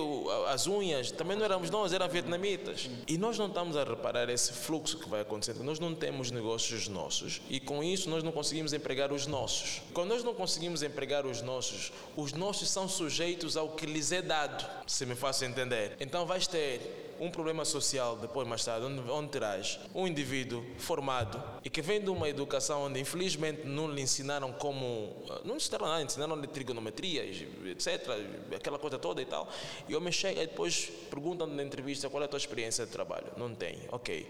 [0.51, 2.89] as unhas, também não éramos nós, eram vietnamitas.
[3.07, 5.63] E nós não estamos a reparar esse fluxo que vai acontecendo.
[5.63, 9.81] Nós não temos negócios nossos e com isso nós não conseguimos empregar os nossos.
[9.93, 14.21] Quando nós não conseguimos empregar os nossos, os nossos são sujeitos ao que lhes é
[14.21, 15.95] dado, se me faço entender.
[15.99, 21.43] Então vais ter um problema social depois mais tarde, onde, onde terás um indivíduo formado
[21.63, 25.87] e que vem de uma educação onde infelizmente não lhe ensinaram como, não lhe ensinaram
[25.87, 28.09] nada, ensinaram-lhe trigonometria, etc,
[28.55, 29.49] aquela coisa toda e tal,
[29.87, 32.91] e o homem chega e depois perguntam na entrevista qual é a tua experiência de
[32.91, 33.27] trabalho.
[33.37, 34.27] Não tem, ok.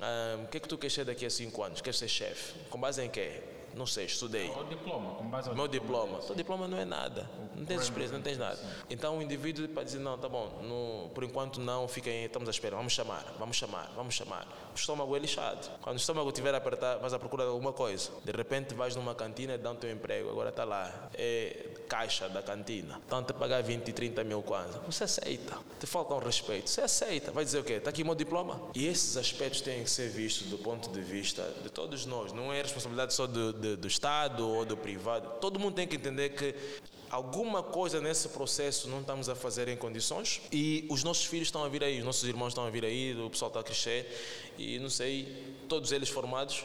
[0.00, 1.80] O um, que é que tu queres ser daqui a 5 anos?
[1.80, 2.54] Queres ser chefe?
[2.70, 3.42] Com base em quê?
[3.74, 4.48] Não sei, estudei.
[4.50, 6.18] O diploma, com base ao Meu diploma.
[6.28, 7.30] O diploma não é nada.
[7.54, 8.58] Não tens experiência, não tens nada.
[8.88, 12.50] Então o indivíduo pode dizer, não, tá bom, no, por enquanto não, fiquem, estamos à
[12.50, 14.46] espera, vamos chamar, vamos chamar, vamos chamar.
[14.80, 15.68] Estômago é lixado.
[15.82, 18.10] Quando o estômago estiver a apertar, vais à procura de alguma coisa.
[18.24, 22.42] De repente vais numa cantina e dão teu emprego, agora está lá, é caixa da
[22.42, 22.98] cantina.
[23.02, 24.78] Estão te pagar 20, 30 mil kwanza.
[24.86, 25.58] Você aceita.
[25.78, 26.70] Te falta um respeito.
[26.70, 27.32] Você aceita.
[27.32, 27.74] Vai dizer o quê?
[27.74, 28.60] Está aqui o meu diploma?
[28.74, 32.32] E esses aspectos têm que ser vistos do ponto de vista de todos nós.
[32.32, 35.40] Não é responsabilidade só do, do, do Estado ou do privado.
[35.40, 36.54] Todo mundo tem que entender que
[37.10, 41.64] alguma coisa nesse processo não estamos a fazer em condições e os nossos filhos estão
[41.64, 44.06] a vir aí, os nossos irmãos estão a vir aí, o pessoal está a crescer
[44.56, 46.64] e não sei, todos eles formados,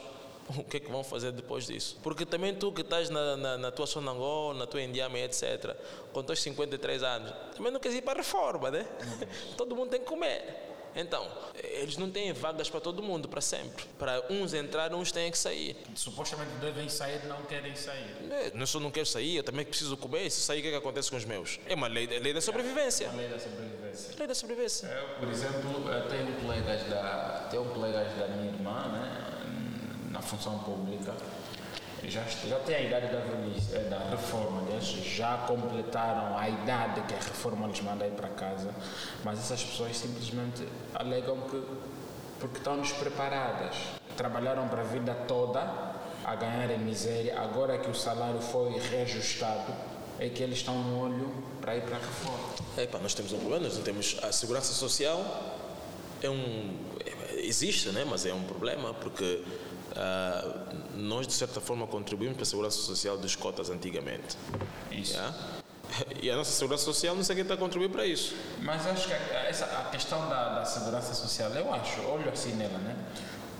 [0.55, 1.97] o que é que vão fazer depois disso?
[2.03, 5.75] Porque também tu que estás na, na, na tua Sonangol, na tua Indiama, etc.,
[6.13, 8.87] com teus 53 anos, também não queres ir para a reforma, né?
[9.57, 10.74] Todo mundo tem que comer.
[10.95, 11.27] Então,
[11.61, 13.83] eles não têm vagas para todo mundo, para sempre.
[13.99, 15.75] Para uns entrar, uns têm que sair.
[15.93, 18.15] Supostamente devem sair, não querem sair.
[18.31, 20.29] É, não só não quero sair, eu também preciso comer.
[20.29, 21.59] Se sair, o que, é que acontece com os meus?
[21.67, 23.05] É uma lei, lei da sobrevivência.
[23.05, 24.15] É uma lei da sobrevivência.
[24.17, 24.87] Lei da sobrevivência.
[24.87, 29.35] Eu, por exemplo, eu tenho colegas da, tenho colegas da minha irmã, né?
[30.15, 31.13] na função pública,
[32.09, 37.13] já, já tem a idade da, velhice, da reforma, aliás, já completaram a idade que
[37.13, 38.69] a reforma lhes manda ir para casa,
[39.23, 41.61] mas essas pessoas simplesmente alegam que,
[42.39, 43.75] porque estão despreparadas,
[44.17, 45.61] trabalharam para a vida toda
[46.23, 49.73] a ganhar em miséria, agora que o salário foi reajustado,
[50.19, 51.31] é que eles estão no olho
[51.61, 52.49] para ir para a reforma.
[52.77, 55.23] Epa, nós temos um problema, nós temos a segurança social,
[56.21, 56.73] é um,
[57.37, 58.05] existe, né?
[58.09, 59.43] mas é um problema, porque
[59.95, 64.37] uh, nós, de certa forma, contribuímos para a segurança social dos cotas antigamente.
[64.91, 65.13] Isso.
[65.13, 65.35] Yeah?
[66.21, 68.35] E a nossa segurança social não sei quem está a contribuir para isso.
[68.61, 72.53] Mas acho que a, essa, a questão da, da segurança social, eu acho, olho assim
[72.53, 72.95] nela, né?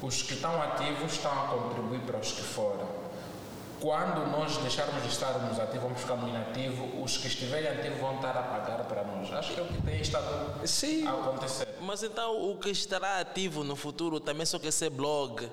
[0.02, 3.06] Os que estão ativos estão a contribuir para os que foram
[3.80, 8.16] quando nós deixarmos de estarmos ativos, vamos ficar no inativo, os que estiverem ativos vão
[8.16, 9.32] estar a pagar para nós.
[9.32, 11.68] Acho que é o que tem estado Sim, a acontecer.
[11.82, 15.48] Mas então o que estará ativo no futuro também só quer ser blog,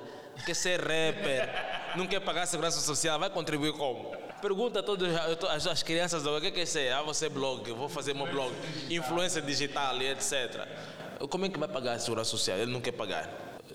[0.45, 4.17] quer ser rapper, não quer pagar segurança social, vai contribuir como?
[4.41, 6.93] Pergunta a todas as crianças, o que quer ser?
[6.93, 8.53] Ah, você blog, vou fazer meu blog,
[8.91, 10.67] influência digital e etc.
[11.31, 12.59] Como é que vai pagar a segurança social?
[12.59, 13.31] Ele não quer pagar.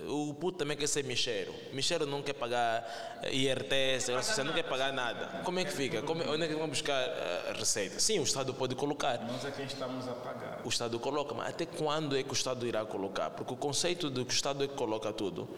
[0.06, 1.52] O puto também quer ser micheiro.
[1.72, 5.40] Micheiro não quer pagar eh, IRT, segurança social, não quer pagar nada.
[5.42, 6.02] Como é que fica?
[6.02, 7.98] Como, onde é que vão buscar uh, receita?
[7.98, 9.18] Sim, o Estado pode colocar.
[9.24, 10.60] Nós é quem estamos a pagar.
[10.64, 13.30] O Estado coloca, mas até quando é que o Estado irá colocar?
[13.30, 15.48] Porque o conceito de que o Estado é que coloca tudo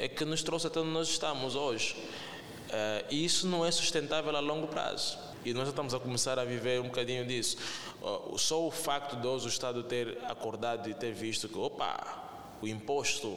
[0.00, 1.94] é que nos trouxe até onde nós estamos hoje.
[1.94, 5.18] Uh, e isso não é sustentável a longo prazo.
[5.44, 7.58] E nós já estamos a começar a viver um bocadinho disso.
[8.00, 12.56] Uh, só o facto de hoje o Estado ter acordado e ter visto que, opa,
[12.62, 13.36] o imposto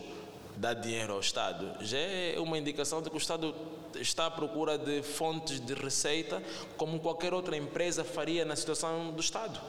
[0.56, 3.54] dá dinheiro ao Estado, já é uma indicação de que o Estado
[3.96, 6.42] está à procura de fontes de receita
[6.78, 9.60] como qualquer outra empresa faria na situação do Estado.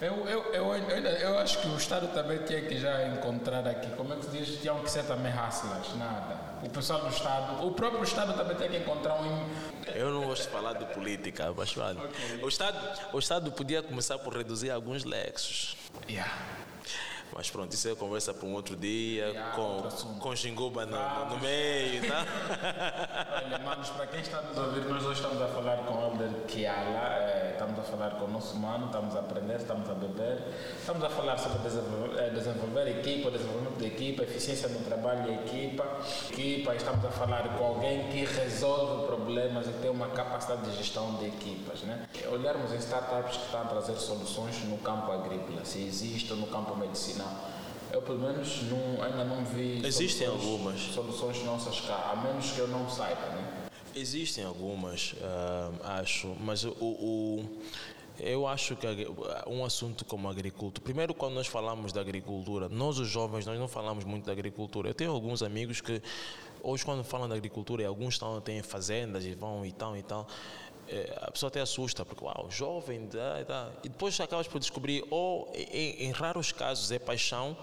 [0.00, 4.12] Eu, eu, eu, eu, acho que o Estado também tinha que já encontrar aqui, como
[4.12, 6.36] é que se diz, tinham que ser também hustlers, nada.
[6.62, 9.48] O pessoal do Estado, o próprio Estado também tem que encontrar um.
[9.94, 11.98] Eu não gosto de falar de política, mas vale.
[11.98, 12.44] Okay.
[12.44, 12.78] O, Estado,
[13.14, 15.76] o Estado podia começar por reduzir alguns lexos.
[16.10, 16.30] Yeah.
[17.34, 19.82] Mas pronto, isso é conversa para um outro dia, yeah, com,
[20.18, 20.96] com Xinguba no,
[21.30, 22.24] no, meio, tá?
[23.44, 26.30] Olha, manos, para quem está nos ouvir, nós hoje estamos a falar com o Elder
[26.46, 30.42] Kiala, é, estamos a falar com o nosso mano, estamos a aprender, estamos a beber,
[30.78, 35.34] estamos a falar sobre desenvolver, é, desenvolver equipa, desenvolvimento de equipa, eficiência no trabalho e
[35.34, 35.84] equipa,
[36.30, 41.16] equipa, estamos a falar com alguém que resolve problemas e tem uma capacidade de gestão
[41.16, 42.06] de equipas, né?
[42.30, 46.72] Olharmos em startups que estão a trazer soluções no campo agrícola, se existe no campo
[47.92, 50.80] Eu pelo menos não, ainda não vi Existem soluções, algumas.
[50.80, 53.68] soluções nossas cá, a menos que eu não saiba, né?
[53.94, 57.44] Existem algumas, ah, acho, mas o, o-
[58.18, 58.86] eu acho que
[59.46, 63.68] um assunto como agricultura, primeiro quando nós falamos da agricultura, nós os jovens nós não
[63.68, 64.90] falamos muito da agricultura.
[64.90, 66.02] Eu tenho alguns amigos que
[66.62, 70.02] hoje quando falam da agricultura, e alguns estão, têm fazendas e vão e tal e
[70.02, 70.26] tal,
[70.88, 73.72] eh, a pessoa até assusta, porque uau, jovem, dá, dá.
[73.82, 77.56] e depois acabas por descobrir, ou em, em raros casos é paixão,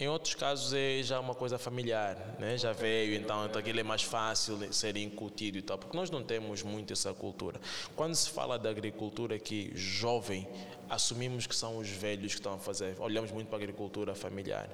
[0.00, 2.56] em outros casos é já uma coisa familiar, né?
[2.58, 6.22] já veio, então, então aquilo é mais fácil ser incutido e tal, porque nós não
[6.22, 7.60] temos muito essa cultura.
[7.94, 10.48] Quando se fala da agricultura aqui, jovem,
[10.88, 14.68] assumimos que são os velhos que estão a fazer, olhamos muito para a agricultura familiar.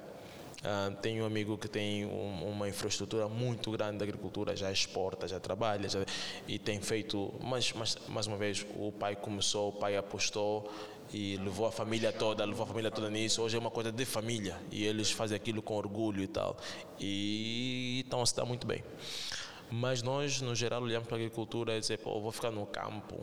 [0.63, 5.27] Ah, tenho um amigo que tem um- uma infraestrutura muito grande de agricultura, já exporta,
[5.27, 6.05] já trabalha já-
[6.47, 7.33] e tem feito.
[7.41, 10.69] Mas, mas, mais uma vez, o pai começou, o pai apostou
[11.13, 13.41] e levou a família toda, levou a família toda nisso.
[13.41, 16.57] Hoje é uma coisa de família e eles fazem aquilo com orgulho e tal.
[16.99, 18.83] E estão a se dar muito bem.
[19.71, 23.15] Mas nós, no geral, olhamos para a agricultura e dizemos, vou ficar no campo.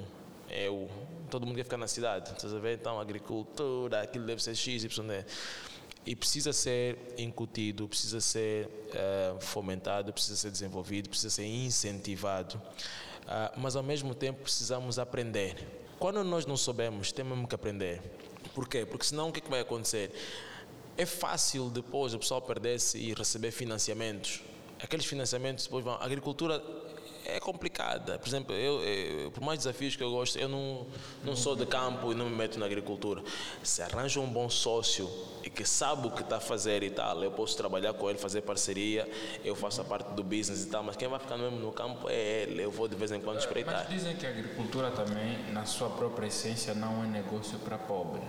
[0.49, 0.89] Eu,
[1.29, 2.31] todo mundo quer ficar na cidade.
[2.33, 2.79] Estás a ver?
[2.79, 5.25] Então, agricultura, aquilo deve ser X, Y.
[6.07, 12.63] E precisa ser incutido, precisa ser eh, fomentado, precisa ser desenvolvido, precisa ser incentivado.
[13.27, 15.57] Ah, mas ao mesmo tempo precisamos aprender.
[15.99, 18.01] Quando nós não soubermos, temos que aprender.
[18.55, 18.87] Por quê?
[18.87, 20.13] Porque senão o que, é que vai acontecer?
[20.97, 24.43] É fácil depois o pessoal perder-se e receber financiamentos.
[24.81, 25.95] Aqueles financiamentos depois vão.
[25.95, 26.63] A agricultura
[27.29, 28.19] é complicada.
[28.19, 30.87] Por exemplo, eu, eu- por mais desafios que eu gosto, eu não,
[31.25, 33.23] não sou de campo e não me meto na agricultura.
[33.63, 35.09] Se arranja um bom sócio
[35.45, 38.19] e que sabe o que está a fazer e tal, eu posso trabalhar com ele,
[38.19, 39.09] fazer parceria,
[39.45, 42.09] eu faço a parte do business e tal, mas quem vai ficar mesmo no campo
[42.09, 42.63] é ele.
[42.63, 43.85] Eu vou de vez em quando espreitar.
[43.85, 48.23] Mas dizem que a agricultura também, na sua própria essência, não é negócio para pobre.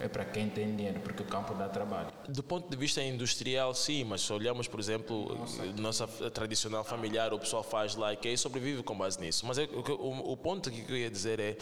[0.00, 2.08] É para quem tem dinheiro, porque o campo dá trabalho.
[2.28, 5.38] Do ponto de vista industrial, sim, mas se olhamos, por exemplo,
[5.78, 9.46] nossa tradicional familiar, o pessoal faz lá e sobrevive com base nisso.
[9.46, 11.56] Mas é- o, o- ponto que eu ia dizer é: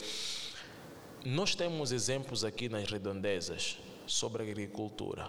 [1.25, 5.29] nós temos exemplos aqui nas redondezas sobre agricultura.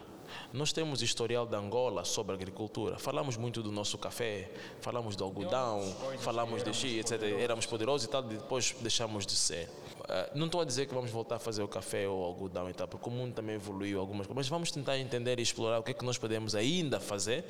[0.51, 2.97] Nós temos historial de Angola sobre agricultura.
[2.97, 4.49] Falamos muito do nosso café,
[4.81, 5.81] falamos do algodão,
[6.19, 7.21] falamos de X, etc.
[7.39, 9.69] Éramos poderosos e tal, depois deixamos de ser.
[10.07, 12.69] Ah, não estou a dizer que vamos voltar a fazer o café ou o algodão
[12.69, 15.79] e tal, porque o mundo também evoluiu algumas coisas, mas vamos tentar entender e explorar
[15.79, 17.45] o que é que nós podemos ainda fazer,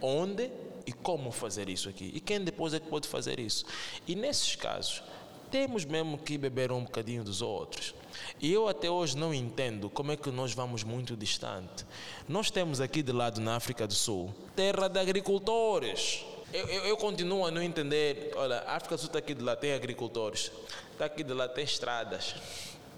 [0.00, 0.50] onde
[0.86, 2.10] e como fazer isso aqui.
[2.14, 3.64] E quem depois é que pode fazer isso.
[4.06, 5.02] E nesses casos,
[5.50, 7.94] temos mesmo que beber um bocadinho dos outros.
[8.40, 11.84] E eu até hoje não entendo como é que nós vamos muito distante.
[12.28, 16.24] Nós temos aqui de lado na África do Sul terra de agricultores.
[16.52, 18.32] Eu, eu, eu continuo a não entender.
[18.36, 20.52] Olha, a África do Sul está aqui de lá, tem agricultores.
[20.94, 22.36] Está aqui de lá, tem estradas.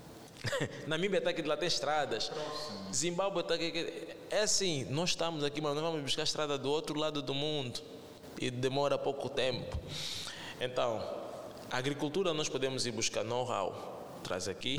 [0.86, 2.30] Namíbia está aqui de lá, tem estradas.
[2.92, 4.16] Zimbábue está aqui.
[4.28, 7.32] É assim, nós estamos aqui, mas nós vamos buscar a estrada do outro lado do
[7.32, 7.80] mundo.
[8.38, 9.78] E demora pouco tempo.
[10.60, 11.02] Então,
[11.70, 14.20] a agricultura nós podemos ir buscar know-how.
[14.22, 14.78] Traz aqui,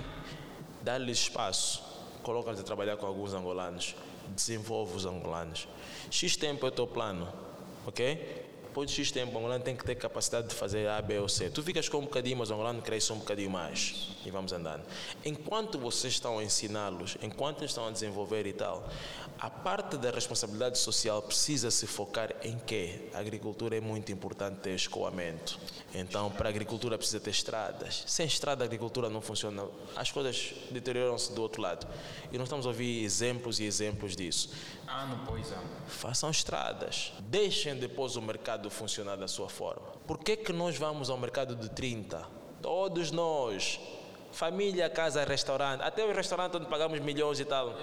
[0.83, 1.83] dá-lhes espaço,
[2.21, 3.95] coloca-lhes a trabalhar com alguns angolanos,
[4.27, 5.67] desenvolve os angolanos.
[6.11, 7.27] X tempo é o teu plano,
[7.87, 8.45] ok?
[8.77, 11.27] Depois de X tempo, o angolano tem que ter capacidade de fazer A, B ou
[11.27, 11.49] C.
[11.49, 14.09] Tu ficas com um bocadinho, mas o angolano cresce um bocadinho mais.
[14.23, 14.83] E vamos andando.
[15.25, 18.87] Enquanto vocês estão a ensiná-los, enquanto estão a desenvolver e tal,
[19.39, 23.09] a parte da responsabilidade social precisa se focar em quê?
[23.15, 25.59] A agricultura é muito importante ter escoamento.
[25.95, 28.03] Então, para a agricultura precisa ter estradas.
[28.05, 29.65] Sem estrada, a agricultura não funciona.
[29.95, 31.87] As coisas deterioram-se do outro lado.
[32.31, 34.51] E nós estamos a ouvir exemplos e exemplos disso.
[34.87, 35.67] Ano após ano.
[35.87, 37.11] Façam estradas.
[37.19, 39.85] Deixem depois o mercado funcionar da sua forma.
[40.07, 42.25] Por que, que nós vamos ao mercado de 30?
[42.61, 43.79] Todos nós.
[44.31, 45.81] Família, casa, restaurante.
[45.81, 47.75] Até o restaurante onde pagamos milhões e tal.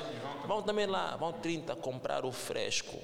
[0.47, 2.99] Vão também lá, vão 30 comprar o fresco.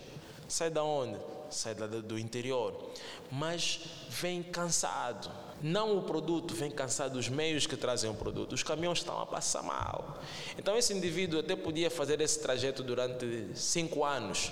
[0.48, 1.18] Sai da onde?
[1.50, 2.90] Sai do interior.
[3.30, 5.30] Mas vem cansado.
[5.62, 8.54] Não o produto, vem cansado dos meios que trazem o produto.
[8.54, 10.18] Os caminhões estão a passar mal.
[10.56, 14.50] Então esse indivíduo até podia fazer esse trajeto durante cinco anos.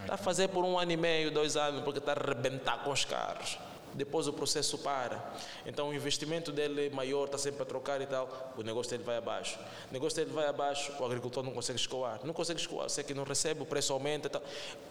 [0.00, 2.92] Está a fazer por um ano e meio, dois anos, porque está a arrebentar com
[2.92, 3.58] os carros.
[3.92, 5.34] Depois o processo para.
[5.64, 8.52] Então o investimento dele é maior, está sempre a trocar e tal.
[8.56, 9.58] O negócio dele vai abaixo.
[9.90, 12.20] O negócio dele vai abaixo, o agricultor não consegue escoar.
[12.22, 14.42] Não consegue escoar, você que não recebe, o preço aumenta tal.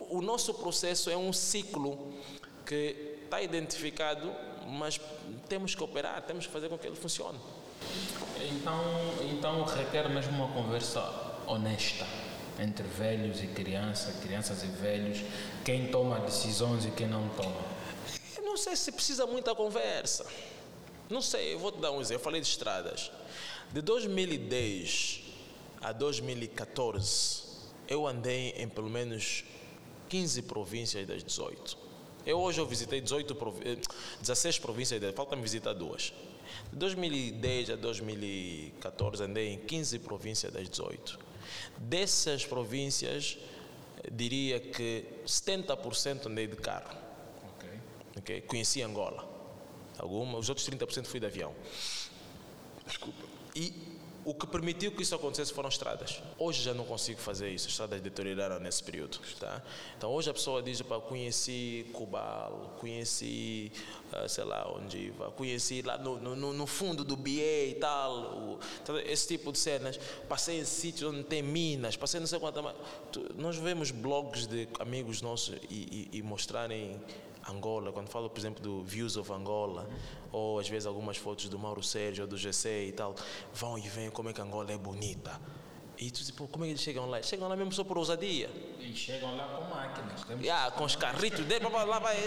[0.09, 2.13] O nosso processo é um ciclo
[2.65, 4.33] que está identificado,
[4.65, 4.99] mas
[5.47, 7.39] temos que operar, temos que fazer com que ele funcione.
[8.51, 8.81] Então,
[9.29, 11.01] então requer mesmo uma conversa
[11.47, 12.05] honesta
[12.59, 15.19] entre velhos e crianças, crianças e velhos,
[15.63, 17.61] quem toma decisões e quem não toma.
[18.37, 20.25] Eu não sei se precisa muita conversa.
[21.09, 22.21] Não sei, eu vou te dar um exemplo.
[22.21, 23.11] Eu falei de estradas.
[23.71, 25.21] De 2010
[25.81, 27.43] a 2014,
[27.87, 29.43] eu andei em pelo menos
[30.09, 31.84] 15 províncias das 18.
[32.25, 33.79] Eu hoje eu visitei 18 proví
[34.19, 36.11] 16 províncias, falta-me visitar duas.
[36.71, 41.19] De 2010 a 2014 andei em 15 províncias das 18.
[41.77, 43.37] Dessas províncias,
[44.11, 46.97] diria que 70% andei de carro.
[47.55, 47.69] Ok.
[48.17, 48.41] Okay?
[48.41, 49.27] Conheci Angola.
[49.99, 51.53] Alguma, os outros 30% fui de avião.
[52.87, 53.23] Desculpa.
[53.55, 53.94] E
[54.25, 56.19] o que permitiu que isso acontecesse foram estradas.
[56.37, 59.19] Hoje já não consigo fazer isso, as estradas deterioraram nesse período.
[59.39, 59.61] Tá?
[59.95, 63.71] Então hoje a pessoa diz, para conheci Cubal, conheci,
[64.11, 67.29] uh, sei lá onde iva, conheci lá no, no, no fundo do BA
[67.69, 68.59] e tal, o,
[69.05, 69.99] esse tipo de cenas.
[70.27, 72.63] Passei em sítios onde tem minas, passei não sei quanto.
[73.35, 76.99] Nós vemos blogs de amigos nossos e, e, e mostrarem
[77.47, 79.87] Angola, quando falo, por exemplo, do Views of Angola,
[80.31, 83.15] ou às vezes algumas fotos do Mauro Sérgio ou do GC e tal,
[83.53, 85.39] vão e veem como é que Angola é bonita.
[85.97, 87.21] E tu tipo, como é que eles chegam lá?
[87.21, 88.49] Chegam lá mesmo só por ousadia.
[88.79, 90.25] E chegam lá com máquinas.
[90.41, 92.17] Yeah, com os carritos dele, lá vai,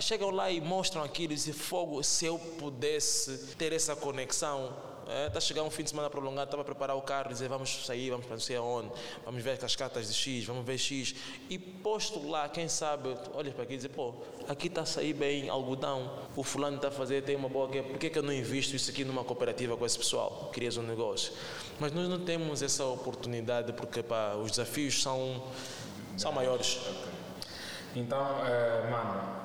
[0.00, 4.74] chegam lá e mostram aquilo e dizem, fogo, se eu pudesse ter essa conexão
[5.12, 7.46] Está é, tá chegando um fim de semana prolongado, estava a preparar o carro, dizer
[7.46, 8.90] vamos sair, vamos para não sei aonde,
[9.26, 11.14] vamos ver cascatas de X, vamos ver X.
[11.50, 14.14] E posto lá, quem sabe, olha para aqui e dizer, pô,
[14.48, 17.68] aqui está a sair bem algodão, o fulano está a fazer, tem uma boa.
[17.68, 20.50] Por que, que eu não invisto isso aqui numa cooperativa com esse pessoal?
[20.50, 21.34] Crias um negócio.
[21.78, 25.42] Mas nós não temos essa oportunidade porque pá, os desafios são,
[26.16, 26.80] são maiores.
[27.94, 29.41] Então, é, mano,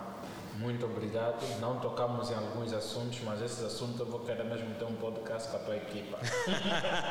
[0.59, 1.43] muito obrigado.
[1.59, 5.49] Não tocamos em alguns assuntos, mas esses assuntos eu vou querer mesmo ter um podcast
[5.49, 6.17] com a tua equipa.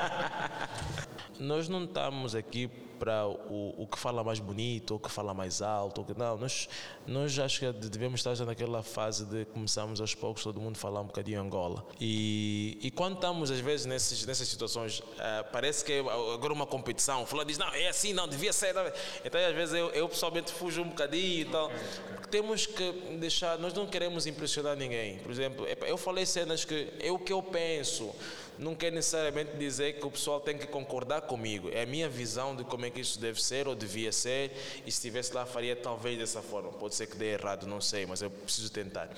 [1.39, 5.63] Nós não estamos aqui para o, o que fala mais bonito, ou que fala mais
[5.63, 6.05] alto.
[6.05, 6.69] Que, não, nós,
[7.07, 11.01] nós acho que devemos estar já naquela fase de começarmos aos poucos todo mundo falar
[11.01, 11.85] um bocadinho Angola.
[12.01, 15.05] E, e quando estamos, às vezes, nesses, nessas situações, uh,
[15.53, 17.25] parece que é agora uma competição.
[17.27, 18.75] Fulano diz, não, é assim, não, devia ser.
[19.25, 21.71] Então, às vezes, eu, eu pessoalmente fujo um bocadinho e tal.
[22.15, 25.19] Porque temos que deixar, nós não queremos impressionar ninguém.
[25.19, 28.15] Por exemplo, eu falei cenas que é o que eu penso
[28.59, 31.71] não quer necessariamente dizer que o pessoal tem que concordar comigo.
[31.73, 34.53] É a minha visão de como é que isso deve ser ou devia ser.
[34.87, 36.71] E se estivesse lá, faria talvez dessa forma.
[36.73, 39.11] Pode ser que dê errado, não sei, mas eu preciso tentar.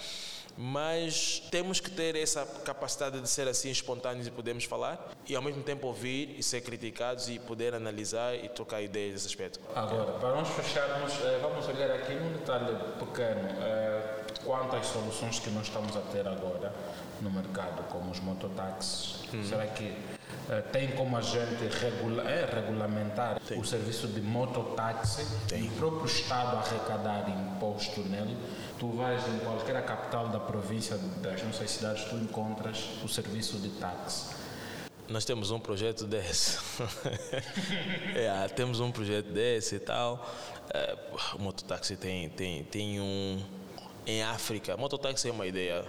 [0.61, 5.41] Mas temos que ter essa capacidade de ser assim espontâneos e podermos falar e ao
[5.41, 9.61] mesmo tempo ouvir e ser criticados e poder analisar e trocar ideias nesse aspecto.
[9.73, 15.39] Agora, para nós fecharmos, eh, vamos olhar aqui num detalhe pequeno eh, quanto às soluções
[15.39, 16.73] que nós estamos a ter agora
[17.21, 19.25] no mercado, como os mototáxis.
[19.33, 19.45] Hum.
[19.45, 25.65] Será que uh, tem como a gente regula é, regulamentar o serviço de mototáxi tem.
[25.65, 28.37] e o próprio Estado arrecadar imposto nele?
[28.79, 33.71] Tu vais em qualquer capital da província das nossas cidades, tu encontras o serviço de
[33.71, 34.39] táxi.
[35.09, 36.59] Nós temos um projeto desse.
[38.15, 40.29] é, temos um projeto desse e tal.
[40.69, 40.97] É,
[41.35, 43.43] o mototáxi tem, tem, tem um.
[44.09, 45.85] Em África, mototáxi é uma ideia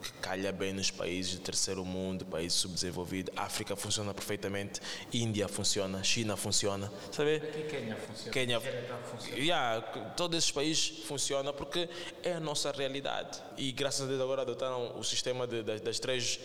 [0.00, 3.36] que calha bem nos países do terceiro mundo, países subdesenvolvidos.
[3.36, 4.80] África funciona perfeitamente,
[5.12, 7.38] Índia funciona, China funciona, sabe?
[7.38, 8.30] Aqui Quênia funciona.
[8.30, 9.36] Quênia, funciona.
[9.36, 9.80] Yeah,
[10.16, 11.88] todos esses países funcionam porque
[12.22, 13.42] é a nossa realidade.
[13.56, 16.38] E graças a Deus agora adotaram o sistema de, das, das três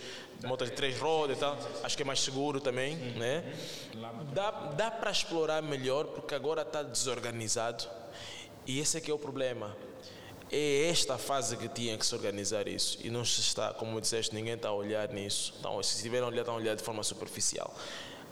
[0.43, 1.56] motas de três rodas e tal.
[1.84, 3.43] Acho que é mais seguro também, sim, né?
[4.34, 7.88] Dá, dá para explorar melhor porque agora está desorganizado.
[8.66, 9.78] E esse é que é o problema
[10.56, 12.97] é esta fase que tinha que se organizar isso.
[13.03, 15.53] E não se está, como disseste, ninguém está a olhar nisso.
[15.60, 17.76] Então, se estiverem a olhar, estão a olhar de forma superficial.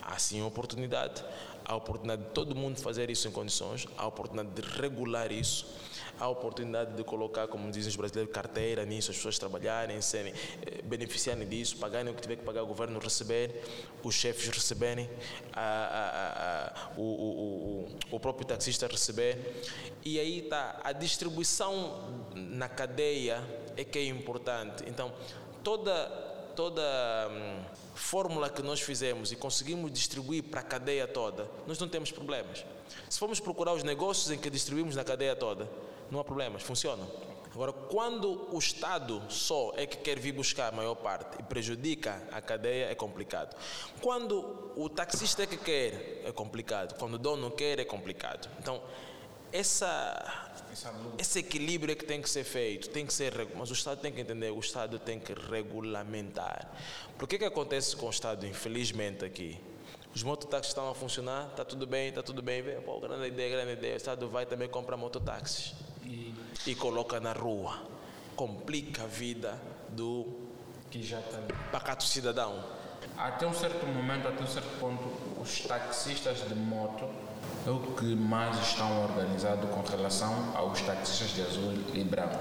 [0.02, 1.24] Há sim oportunidade.
[1.66, 3.88] Há oportunidade de todo mundo fazer isso em condições.
[3.98, 5.66] Há oportunidade de regular isso
[6.20, 10.34] há a oportunidade de colocar, como dizem os brasileiros, carteira nisso, as pessoas trabalharem, serem,
[10.66, 13.64] eh, beneficiarem disso, pagarem o que tiver que pagar, o governo receber,
[14.04, 15.10] os chefes receberem,
[15.54, 19.64] a, a, a, o, o, o, o próprio taxista receber.
[20.06, 23.44] E aí está, a distribuição na cadeia
[23.78, 24.84] é que é importante.
[24.88, 25.14] Então,
[25.64, 26.08] toda,
[26.56, 26.82] toda
[27.32, 27.64] hum,
[27.96, 32.66] fórmula que nós fizemos e conseguimos distribuir para a cadeia toda, nós não temos problemas.
[33.10, 35.70] Se formos procurar os negócios em que distribuímos na cadeia toda,
[36.14, 37.10] não há problemas, funcionam.
[37.54, 42.22] Agora, quando o Estado só é que quer vir buscar a maior parte e prejudica
[42.32, 43.56] a cadeia, é complicado.
[44.02, 46.98] Quando o taxista é que quer, é complicado.
[46.98, 48.50] Quando o dono quer, é complicado.
[48.60, 48.82] Então,
[49.52, 50.52] essa,
[51.20, 54.12] esse equilíbrio é que tem que ser feito, tem que ser, mas o Estado tem
[54.12, 56.72] que entender, o Estado tem que regulamentar.
[57.20, 59.60] Por que que acontece com o Estado, infelizmente, aqui?
[60.16, 62.64] Os mototáxis estão a funcionar, está tudo bem, está tudo bem.
[62.82, 63.94] Pô, grande ideia, grande ideia.
[63.94, 65.83] O Estado vai também comprar mototáxis
[66.66, 67.82] e, coloca na rua.
[68.36, 70.26] Complica a vida do
[70.90, 71.40] que já está
[71.72, 72.64] pacato cidadão.
[73.18, 75.04] Até um certo momento, até um certo ponto,
[75.42, 77.08] os taxistas de moto
[77.66, 82.40] é o que mais estão organizado com relação aos taxistas de azul e branco.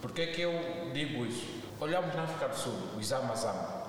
[0.00, 1.46] Por que é que eu digo isso?
[1.80, 3.84] Olhamos na África do Sul, os Amazama,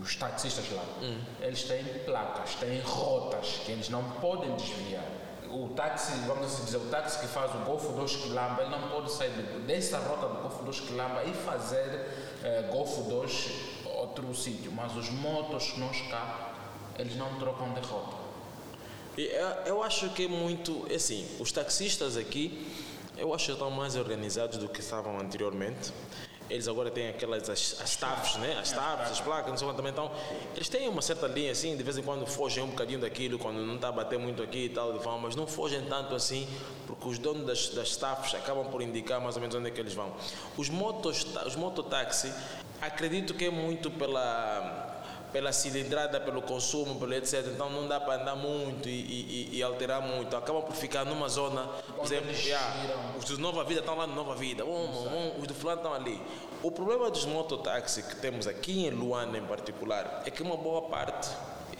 [0.00, 1.20] os taxistas lá, hum.
[1.40, 5.04] eles têm placas, têm rotas que eles não podem desviar.
[5.50, 8.88] O táxi, vamos assim dizer, o táxi que faz o Golfo 2 Quilamba, ele não
[8.88, 9.30] pode sair
[9.66, 12.06] dessa rota do Golfo 2 Quilamba e fazer
[12.42, 13.50] eh, Golfo 2
[13.86, 14.70] outro sítio.
[14.72, 16.54] Mas os motos que nós cá,
[16.98, 18.16] eles não trocam de rota.
[19.66, 22.70] Eu acho que é muito, é assim, os taxistas aqui,
[23.16, 25.92] eu acho que estão mais organizados do que estavam anteriormente
[26.50, 28.56] eles agora têm aquelas as, as TAFs, né?
[28.60, 29.92] As TAFs, as placas, não sei quanto também.
[29.92, 30.10] Então,
[30.54, 33.58] eles têm uma certa linha assim, de vez em quando fogem um bocadinho daquilo, quando
[33.58, 36.48] não está a bater muito aqui e tal, mas não fogem tanto assim,
[36.86, 39.80] porque os donos das, das TAFs acabam por indicar mais ou menos onde é que
[39.80, 40.12] eles vão.
[40.56, 42.32] Os motos, os mototáxi,
[42.80, 44.87] acredito que é muito pela
[45.32, 47.46] pela cilindrada, pelo consumo, pelo etc.
[47.48, 50.36] Então não dá para andar muito e, e, e, alterar muito.
[50.36, 51.66] Acaba por ficar numa zona,
[51.96, 55.46] por exemplo, yeah, os de Nova Vida estão lá no Nova Vida, um, um, os
[55.46, 56.20] do fulano estão ali.
[56.62, 60.82] O problema dos mototáxis que temos aqui em Luanda em particular é que uma boa
[60.82, 61.28] parte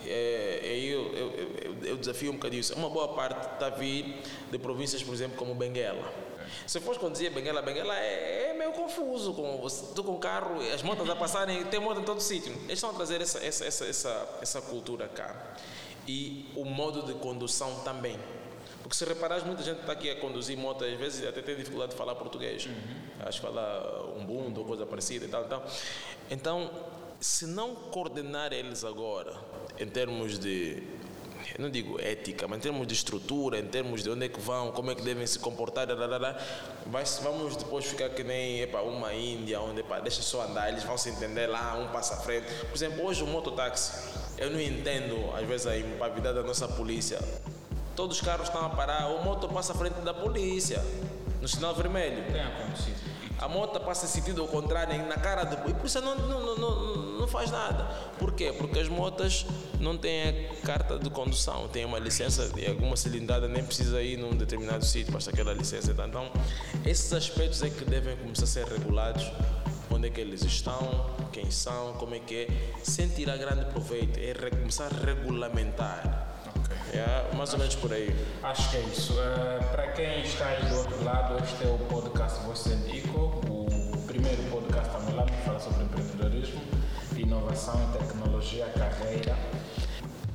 [0.07, 2.75] é, é eu, eu, eu, eu, desafio um bocadinho isso.
[2.75, 6.28] Uma boa parte está a vir de províncias, por exemplo, como Benguela.
[6.67, 9.35] Se fores conduzir Benguela, Benguela é, é meio confuso.
[9.35, 12.53] Com, tu com o carro, as motas a passarem, tem moto em todo sítio.
[12.65, 15.55] Eles estão a trazer essa, essa, essa, essa, essa cultura cá.
[16.07, 18.19] E o modo de condução também.
[18.83, 21.93] Porque se reparares, muita gente está aqui a conduzir moto, às vezes até tem dificuldade
[21.93, 22.67] de falar português.
[22.67, 23.27] Uhum.
[23.27, 25.67] Acho que fala um bundo ou coisa parecida e tal, tal.
[26.31, 26.71] Então,
[27.21, 29.37] se não coordenar eles agora,
[29.79, 30.83] em termos de
[31.57, 34.41] eu não digo ética, mas em termos de estrutura, em termos de onde é que
[34.41, 35.87] vão, como é que devem se comportar,
[36.87, 40.85] vai, vamos depois ficar que nem epa, uma Índia, onde epa, deixa só andar, eles
[40.85, 42.47] vão se entender lá, um passa à frente.
[42.67, 43.93] Por exemplo, hoje o mototáxi,
[44.37, 47.19] eu não entendo, às vezes, a impavidade da nossa polícia.
[47.97, 50.85] Todos os carros estão a parar, o moto passa à frente da polícia,
[51.41, 52.31] no sinal vermelho.
[52.33, 55.71] Tem acontecido a moto passa em sentido ao contrário na cara do.
[55.71, 57.85] E por isso não, não, não, não faz nada.
[58.19, 58.53] Por quê?
[58.57, 59.47] Porque as motas
[59.79, 64.17] não têm a carta de condução, têm uma licença e alguma cilindrada, nem precisa ir
[64.17, 65.93] num determinado sítio, basta aquela licença.
[65.93, 66.31] Então,
[66.85, 69.31] esses aspectos é que devem começar a ser regulados.
[69.91, 72.49] Onde é que eles estão, quem são, como é que é,
[72.83, 76.29] sem tirar grande proveito, é começar a regulamentar
[76.93, 78.15] é mais ou menos por aí.
[78.43, 79.13] Acho que é isso.
[79.13, 84.03] Uh, para quem está aí do outro lado, este é o podcast Você Dico, o
[84.07, 86.61] primeiro podcast a lá que fala sobre empreendedorismo,
[87.29, 89.37] inovação e tecnologia, carreira.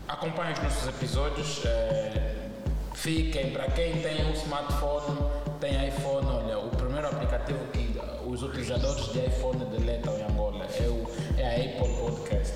[0.08, 1.64] Acompanhe os nossos episódios.
[1.64, 2.52] Uh,
[2.94, 5.18] fiquem, para quem tem um smartphone,
[5.60, 10.84] tem iPhone, olha, o primeiro aplicativo que os utilizadores de iPhone deletam em Angola é,
[10.84, 12.54] o, é a Apple Podcast.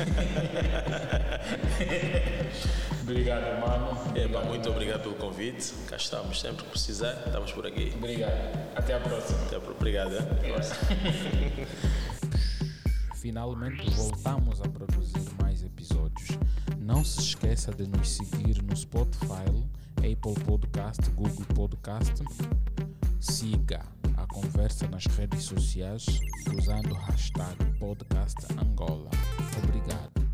[3.02, 3.96] Obrigado, mano.
[4.16, 5.72] Eba, muito obrigado pelo convite.
[5.88, 7.92] Cá estamos sempre que precisar, estamos por aqui.
[7.96, 8.58] Obrigado.
[8.74, 9.38] Até a próxima.
[9.46, 10.16] Até a, obrigado.
[10.16, 10.26] É?
[13.20, 16.38] Finalmente voltamos a produzir mais episódios.
[16.78, 19.44] Não se esqueça de nos seguir no Spotify,
[19.98, 22.14] Apple Podcast, Google Podcast.
[23.20, 23.84] Siga
[24.16, 26.06] a conversa nas redes sociais
[26.56, 29.10] usando o hashtag Podcast Angola.
[29.64, 30.29] Obrigado.